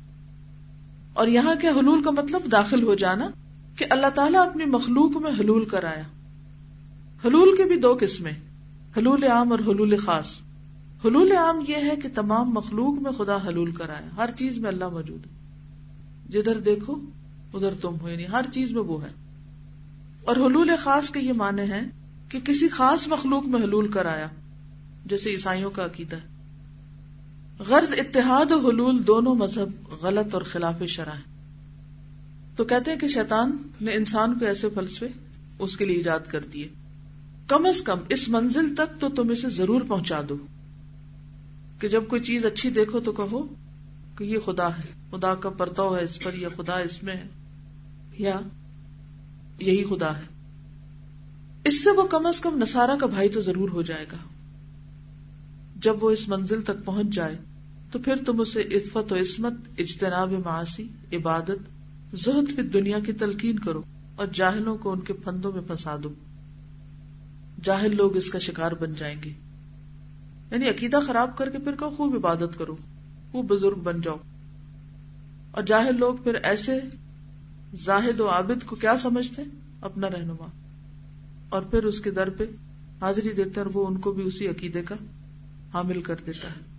اور 1.13 1.28
یہاں 1.28 1.56
کے 1.62 1.68
حلول 1.68 2.04
کا 2.04 2.12
مطلب 2.12 2.42
داخل 2.52 2.84
ہو 2.84 2.96
جانا؟ 2.96 3.30
کہ 3.76 3.86
اللہ 3.90 4.08
تعالیٰ 4.08 4.48
اپنی 4.48 4.66
مخلوق 4.66 5.18
میں 5.18 5.32
حلول 5.40 5.66
کرایا۔ 5.66 6.04
حلول 7.26 7.56
کے 7.58 7.63
بھی 7.63 7.76
دو 7.76 7.98
قسمیں۔ 8.02 8.32
حلول 8.98 9.24
عام 9.24 9.52
اور 9.52 9.60
حلول 9.60 9.98
خاص۔ 9.98 10.42
حلول 11.06 11.32
عام 11.32 11.63
یہ 11.68 11.76
ہے 11.76 11.96
کہ 11.96 12.10
تمام 12.16 12.50
مخلوق 12.50 13.00
میں 13.00 13.12
خدا 13.12 13.38
حلول 13.48 13.72
کرایا۔ 13.72 14.08
ہر 14.18 14.30
چیز 14.36 14.60
میں 14.60 14.70
اللہ 14.70 14.90
موجود 14.90 15.26
ہے۔ 15.26 15.32
جدھر 16.30 16.60
دیکھو، 16.60 16.96
ادھر 17.54 17.74
تم 17.82 17.94
ہو 18.02 18.10
یعنی 18.10 18.28
ہر 18.28 18.46
چیز 18.52 18.74
میں 18.74 18.82
وہ 18.82 19.04
ہے۔ 19.04 19.10
اور 20.26 20.36
حلول 20.36 20.72
خاص 20.80 21.10
کے 21.10 21.20
یہ 21.20 21.34
معنی 21.34 21.62
ہے 21.62 21.82
کہ 22.30 22.40
کسی 22.40 22.70
خاص 22.70 23.08
مخلوق 23.08 23.46
میں 23.46 23.62
حلول 23.62 23.92
کرایا 23.92 24.28
جیسے 25.06 25.30
عیسائیوں 25.30 25.72
کا 25.72 25.86
عقیدہ 25.86 26.16
ہے۔ 26.16 26.38
غرض 27.60 27.94
اتحاد 27.98 28.52
و 28.52 28.70
حلول 28.70 29.08
دونوں 29.08 29.36
مذہب 29.36 29.94
غلط 30.02 30.34
اور 30.34 30.42
خلاف 30.42 30.84
شرح 30.88 31.12
ہے 31.12 31.38
تو 32.56 32.63
کہتے 32.63 32.92
ہیں 32.92 33.00
کہ 33.00 33.08
شیطان 33.08 33.58
نے 33.82 33.94
انسان 33.94 34.40
کو 34.40 34.46
ایسے 34.46 34.68
فلسفے 34.76 35.08
اس 35.60 35.78
کے 35.78 35.86
لیے 35.86 35.98
ایجاد 35.98 36.20
کر 36.28 36.42
دیے۔ 36.42 36.68
کم 37.48 37.66
از 37.66 37.82
کم 37.82 38.00
اس 38.10 38.30
منزل 38.30 38.76
تک 38.76 39.02
تو 39.02 39.10
تم 39.10 39.30
اسے 39.30 39.50
ضرور 39.50 39.82
پہنچا 39.88 40.22
دو۔ 40.30 40.38
کہ 41.80 41.88
جب 41.88 42.08
کوئی 42.08 42.22
چیز 42.22 42.46
اچھی 42.46 42.70
دیکھو 42.70 43.00
تو 43.00 43.12
کہو 43.12 43.48
کہ 44.18 44.24
یہ 44.24 44.40
خدا 44.40 44.68
ہے، 44.68 44.84
خدا 45.12 45.36
کا 45.36 45.50
پرتو 45.50 45.98
ہے 45.98 46.04
اس 46.04 46.20
پر 46.20 46.34
یا 46.34 46.50
خدا 46.58 46.78
اس 46.80 47.04
میں 47.04 47.16
ہے، 47.16 47.28
یا 48.18 48.40
یہی 49.60 49.84
خدا 49.84 50.18
ہے۔ 50.18 50.37
اس 51.67 51.84
سے 51.84 51.91
وہ 51.91 52.08
کم 52.08 52.25
از 52.25 52.39
کم 52.39 52.58
نسارا 52.58 52.95
کا 52.99 53.06
بھائی 53.06 53.30
تو 53.30 53.41
ضرور 53.41 53.69
ہو 53.69 53.82
جائے 53.82 54.06
گا۔ 54.12 54.17
جب 55.75 56.03
وہ 56.03 56.12
اس 56.12 56.27
منزل 56.27 56.62
تک 56.62 56.86
پہنچ 56.86 57.08
جائے، 57.08 57.38
تو 57.91 57.99
پھر 57.99 58.15
تم 58.25 58.41
اسے 58.41 58.62
عفت 58.62 59.12
و 59.12 59.15
عصمت، 59.15 59.53
اجتناب 59.77 60.34
معاشی 60.45 60.88
عبادت، 61.13 61.69
زہد 62.13 62.56
پھر 62.56 62.63
دنیا 62.63 62.99
کی 62.99 63.13
تلقین 63.13 63.60
کرو 63.60 63.82
اور 64.15 64.27
جاہلوں 64.34 64.77
کو 64.77 64.91
ان 64.91 64.99
کے 64.99 65.13
پھندوں 65.13 65.51
میں 65.51 65.62
پھنسا 65.62 65.95
دو۔ 66.03 66.13
جاہل 67.63 67.95
لوگ 67.95 68.17
اس 68.17 68.30
کا 68.30 68.39
شکار 68.39 68.71
بن 68.71 68.93
جائیں 68.93 69.15
گے۔ 69.23 69.34
یعنی 70.51 70.69
عقیدہ 70.69 70.99
خراب 71.08 71.38
کر 71.38 71.49
کے 71.49 71.58
پھر 71.58 71.75
کہ 71.75 71.95
خوب 71.97 72.15
عبادت 72.15 72.58
کرو، 72.58 72.75
خوب 73.32 73.45
بزرگ 73.45 73.80
بن 73.84 74.01
جاؤ۔ 74.01 74.17
اور 75.51 75.63
جاہل 75.63 75.99
لوگ 75.99 76.15
پھر 76.15 76.34
ایسے 76.34 76.80
زاہد 77.73 78.19
و 78.19 78.30
عابد 78.30 78.65
کو 78.65 78.75
کیا 78.75 78.97
سمجھتے؟ 78.97 79.41
اپنا 79.82 80.10
رہنما۔ 80.10 80.47
اور 81.50 81.62
پھر 81.62 81.84
اس 81.84 82.02
کے 82.02 82.12
در 82.12 82.30
پہ 82.30 82.44
حاضری 83.02 83.30
دیتے 83.30 83.60
اور 83.62 83.70
وہ 83.74 83.88
ان 83.88 83.98
کو 83.98 84.12
بھی 84.12 84.24
اسی 84.24 84.48
عقیدے 84.48 84.82
کا 84.82 84.96
حامل 85.74 86.02
کر 86.02 86.16
دیتا 86.26 86.48
ہے۔ 86.48 86.78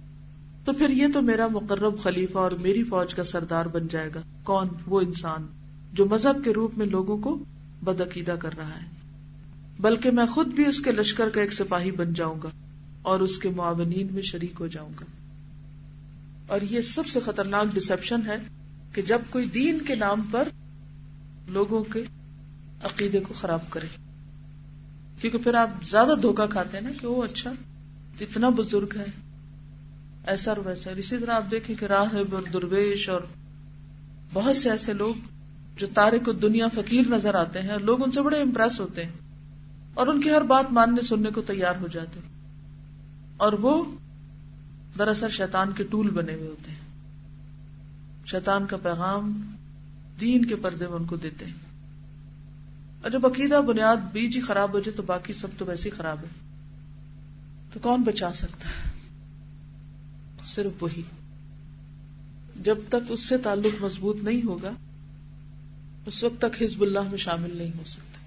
تو 0.65 0.73
پھر 0.73 0.89
یہ 0.91 1.07
تو 1.15 1.23
میرا 1.23 1.47
مقرب 1.47 1.99
خلیفہ 1.99 2.39
اور 2.39 2.51
میری 2.51 2.83
فوج 2.85 3.15
کا 3.15 3.25
سردار 3.25 3.67
بن 3.67 3.87
جائے 3.91 4.11
گا۔ 4.15 4.21
کون؟ 4.43 4.69
وہ 4.87 5.01
انسان 5.01 5.47
جو 5.93 6.07
مذہب 6.07 6.45
کے 6.45 6.53
روپ 6.53 6.79
میں 6.79 6.87
لوگوں 6.87 7.17
کو 7.17 7.39
بدعقیدہ 7.83 8.37
کر 8.39 8.57
رہا 8.57 8.83
ہے۔ 8.83 8.87
بلکہ 9.81 10.11
میں 10.11 10.27
خود 10.27 10.47
بھی 10.47 10.67
اس 10.67 10.81
کے 10.81 10.93
لشکر 10.93 11.29
کا 11.29 11.41
ایک 11.41 11.53
سپاہی 11.53 11.91
بن 11.91 12.13
جاؤں 12.13 12.37
گا 12.43 12.49
اور 13.03 13.21
اس 13.21 13.39
کے 13.39 13.49
معاونین 13.49 14.07
میں 14.11 14.23
شریک 14.23 14.53
ہو 14.61 14.67
جاؤں 14.67 14.93
گا۔ 15.01 15.05
اور 16.47 16.61
یہ 16.61 16.81
سب 16.81 17.07
سے 17.07 17.21
خطرناک 17.21 17.75
ڈسپشن 17.75 18.21
ہے 18.27 18.37
کہ 18.93 19.03
جب 19.03 19.19
کوئی 19.31 19.47
دین 19.47 19.79
کے 19.79 19.95
نام 19.95 20.23
پر 20.31 20.49
لوگوں 21.49 21.85
کے 21.85 22.03
عقیدے 22.83 23.21
کو 23.21 23.35
خراب 23.35 23.71
کرے۔ 23.71 24.08
کیونکہ 25.21 25.39
پھر 25.39 25.55
آپ 25.55 25.69
زیادہ 25.85 26.13
دھوکا 26.23 26.47
کھاتے 26.47 26.77
ہیں 26.77 26.85
نا 26.85 26.91
کہ 27.01 27.07
وہ 27.07 27.25
اچھا 27.25 27.53
اتنا 28.21 28.49
بزرگ 28.49 28.97
ہے، 28.97 29.05
ایسا 30.27 30.53
اور 30.53 30.67
ویسا۔ 30.67 30.91
اسی 30.91 31.19
طرح 31.19 31.33
آپ 31.33 31.51
دیکھیں 31.51 31.77
کہ 31.77 31.85
راہب 31.85 32.35
اور 32.35 32.43
درویش 32.53 33.09
اور 33.09 33.21
بہت 34.33 34.57
سے 34.57 34.71
ایسے 34.71 34.93
لوگ 34.93 35.15
جو 35.77 35.87
تارے 35.95 36.19
کو 36.19 36.33
دنیا 36.33 36.69
فقیر 36.69 37.09
نظر 37.09 37.35
آتے 37.35 37.63
ہیں 37.63 37.71
اور 37.71 37.81
لوگ 37.81 38.03
ان 38.03 38.11
سے 38.11 38.23
بڑے 38.23 38.41
امپریس 38.41 38.81
ہوتے 38.81 39.05
ہیں 39.05 39.13
اور 39.95 40.07
ان 40.07 40.21
کی 40.21 40.31
ہر 40.31 40.41
بات 40.41 40.73
ماننے 40.73 41.03
سننے 41.03 41.31
کو 41.31 41.41
تیار 41.41 41.75
ہو 41.81 41.89
جاتے 41.89 42.21
ہیں۔ 42.21 42.29
اور 43.37 43.53
وہ 43.53 43.85
دراصل 44.99 45.31
شیطان 45.31 45.73
کے 45.73 45.85
ٹول 45.85 46.11
بنے 46.11 46.35
ہوئے 46.35 46.49
ہوتے 46.49 46.71
ہیں۔ 46.71 46.79
شیطان 48.27 48.67
کا 48.67 48.77
پیغام 48.77 49.55
دین 50.21 50.45
کے 50.45 50.57
پردے 50.57 50.87
میں 50.87 50.97
ان 50.97 51.05
کو 51.05 51.17
دیتے 51.17 51.45
ہیں۔ 51.45 51.68
اور 53.03 53.11
جب 53.11 53.27
عقیدہ 53.27 53.61
بنیاد 53.67 53.97
بیج 54.13 54.37
ہی 54.37 54.43
خراب 54.43 54.75
ہو 54.75 54.81
جائے 54.81 54.97
تو 54.97 55.03
باقی 55.03 55.33
سب 55.33 55.49
تو 55.59 55.67
ویسے 55.67 55.89
ہی 55.89 55.95
خراب 55.95 56.19
ہے۔ 56.19 56.49
تو 57.73 57.81
کون 57.81 58.03
بچا 58.03 58.33
سکتا 58.33 58.69
ہے؟ 58.69 58.91
صرف 60.45 60.83
وہی۔ 60.83 61.03
جب 62.57 62.79
تک 62.89 63.07
اس 63.09 63.21
سے 63.21 63.39
تعلق 63.39 63.83
مضبوط 63.83 64.17
نہیں 64.17 64.47
ہوگا، 64.47 64.71
اس 66.07 66.25
وقت 66.25 66.41
تک 66.41 66.63
حزب 66.63 66.83
اللہ 66.83 67.03
میں 67.11 67.19
شامل 67.19 67.57
نہیں 67.57 67.71
ہو 67.79 67.83
سکتا 67.87 68.19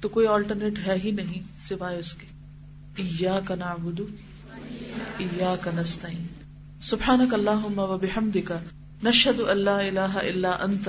تو 0.00 0.08
کوئی 0.08 0.26
آلٹرنیٹ 0.26 0.78
ہے 0.86 0.98
ہی 1.04 1.10
نہیں 1.10 1.68
سوائے 1.68 1.98
اس 1.98 2.14
کے۔ 2.14 2.26
ایاک 2.96 3.50
نعبد 3.50 4.00
ایاک 5.18 5.68
نستعین 5.74 6.26
سبحانک 6.80 7.34
اللہم 7.34 7.78
و 7.78 7.98
بحمدک 8.02 8.52
نشہد 9.04 9.40
ان 9.40 9.68
الہ 9.68 10.00
الا 10.00 10.50
انت 10.50 10.88